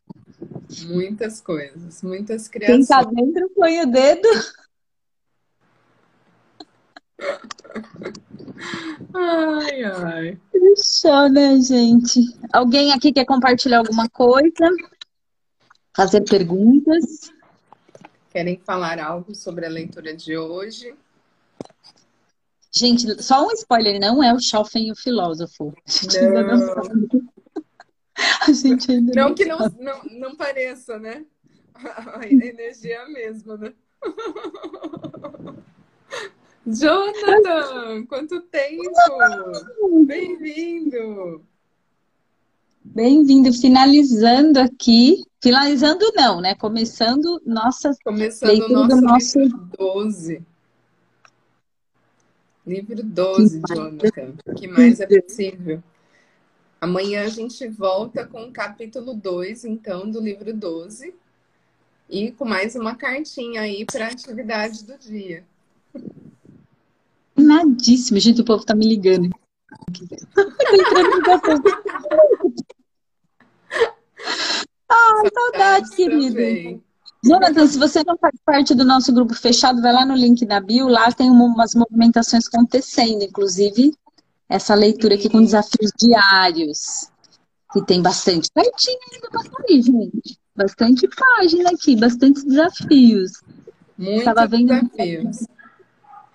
Muitas 0.86 1.40
coisas, 1.40 2.02
muitas 2.02 2.48
criações. 2.48 2.88
Quem 2.88 2.96
tá 2.96 3.02
dentro 3.04 3.50
põe 3.54 3.80
o 3.82 3.86
dedo. 3.86 4.28
Ai, 9.14 9.84
ai. 9.84 10.38
Show, 10.76 11.28
né, 11.28 11.60
gente? 11.60 12.20
Alguém 12.52 12.92
aqui 12.92 13.12
quer 13.12 13.24
compartilhar 13.24 13.78
alguma 13.78 14.08
coisa? 14.08 14.50
Fazer 15.94 16.22
perguntas? 16.22 17.30
Querem 18.32 18.56
falar 18.64 18.98
algo 18.98 19.34
sobre 19.34 19.66
a 19.66 19.68
leitura 19.68 20.16
de 20.16 20.38
hoje? 20.38 20.94
Gente, 22.74 23.22
só 23.22 23.46
um 23.46 23.50
spoiler, 23.50 24.00
não 24.00 24.24
é 24.24 24.32
o 24.32 24.40
Schoffen 24.40 24.90
o 24.90 24.96
filósofo. 24.96 25.74
A 26.16 26.22
não. 26.30 26.56
não 26.56 27.32
a 28.48 28.52
gente 28.52 28.90
ainda 28.90 29.12
não, 29.14 29.28
não 29.28 29.34
que 29.34 29.44
não, 29.44 29.58
não, 29.78 30.02
não 30.04 30.34
pareça, 30.34 30.98
né? 30.98 31.26
A 31.74 32.26
energia 32.26 32.94
é 32.94 33.02
a 33.02 33.08
mesma, 33.08 33.58
né? 33.58 33.74
Jonathan, 36.66 38.06
quanto 38.06 38.40
tempo! 38.42 38.82
Bem-vindo! 40.06 41.44
Bem-vindo, 42.84 43.52
finalizando 43.52 44.58
aqui. 44.58 45.24
Finalizando 45.40 46.04
não, 46.14 46.40
né? 46.40 46.54
Começando 46.54 47.40
nossa 47.46 47.92
Começando 48.04 48.48
leitura 48.48 48.74
nosso 48.74 48.88
do 48.88 49.00
nosso 49.00 49.40
livro 49.40 49.68
12. 49.78 50.42
Livro 52.66 53.02
12, 53.02 53.62
que 53.62 53.74
Jonathan. 53.74 54.34
O 54.46 54.54
que 54.54 54.68
mais 54.68 55.00
é 55.00 55.20
possível? 55.20 55.82
Amanhã 56.80 57.24
a 57.24 57.28
gente 57.28 57.66
volta 57.68 58.26
com 58.26 58.44
o 58.44 58.52
capítulo 58.52 59.14
2, 59.14 59.64
então, 59.64 60.10
do 60.10 60.20
livro 60.20 60.52
12. 60.52 61.14
E 62.10 62.32
com 62.32 62.44
mais 62.44 62.74
uma 62.74 62.96
cartinha 62.96 63.62
aí 63.62 63.84
para 63.84 64.06
a 64.06 64.08
atividade 64.08 64.84
do 64.84 64.98
dia. 64.98 65.44
Nadíssimo, 67.36 68.20
gente, 68.20 68.40
o 68.40 68.44
povo 68.44 68.64
tá 68.64 68.74
me 68.74 68.86
ligando. 68.86 69.30
Ai, 75.02 75.30
saudade, 75.32 75.90
querido. 75.90 76.82
Jonathan, 77.24 77.66
se 77.66 77.78
você 77.78 78.02
não 78.04 78.18
faz 78.18 78.34
parte 78.44 78.74
do 78.74 78.84
nosso 78.84 79.12
grupo 79.12 79.34
fechado, 79.34 79.80
vai 79.80 79.92
lá 79.92 80.04
no 80.04 80.14
link 80.14 80.44
da 80.44 80.60
bio, 80.60 80.88
lá 80.88 81.12
tem 81.12 81.30
umas 81.30 81.74
movimentações 81.74 82.46
acontecendo, 82.48 83.22
inclusive 83.22 83.92
essa 84.48 84.74
leitura 84.74 85.14
aqui 85.14 85.28
com 85.28 85.42
desafios 85.42 85.92
diários, 85.96 87.08
que 87.72 87.84
tem 87.86 88.02
bastante 88.02 88.50
pertinho 88.52 88.98
ainda 89.12 89.30
pra 89.30 89.40
sair, 89.40 89.82
gente. 89.82 90.38
Bastante 90.54 91.08
página 91.08 91.70
aqui, 91.70 91.96
bastante 91.96 92.44
desafios. 92.44 93.32
Muito 93.96 94.24
Tava 94.24 94.46
vendo 94.46 94.74
desafios. 94.74 95.46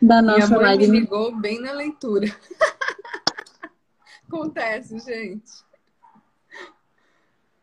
Da 0.01 0.21
nossa 0.21 0.47
Minha 0.47 0.57
mãe 0.57 0.65
live. 0.65 0.87
me 0.87 0.99
ligou 1.01 1.35
bem 1.35 1.59
na 1.61 1.73
leitura. 1.73 2.27
Acontece, 4.27 4.99
gente. 4.99 5.66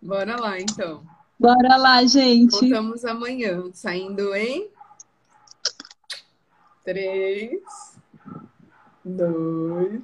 Bora 0.05 0.39
lá, 0.39 0.61
então. 0.61 1.03
Bora 1.41 1.77
lá, 1.79 2.05
gente. 2.05 2.51
Voltamos 2.51 3.07
amanhã, 3.07 3.71
saindo 3.73 4.35
em 4.35 4.69
três, 6.85 7.63
dois, 9.03 10.03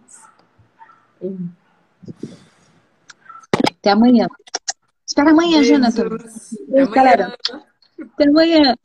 um. 1.20 1.50
Até 3.68 3.90
amanhã. 3.90 4.26
Espera 5.06 5.32
amanhã, 5.32 5.58
Beijos. 5.58 5.68
Jonathan. 5.68 6.16
Até 6.70 6.86
galera. 6.86 7.24
amanhã. 7.24 7.66
Até 8.14 8.28
amanhã. 8.28 8.76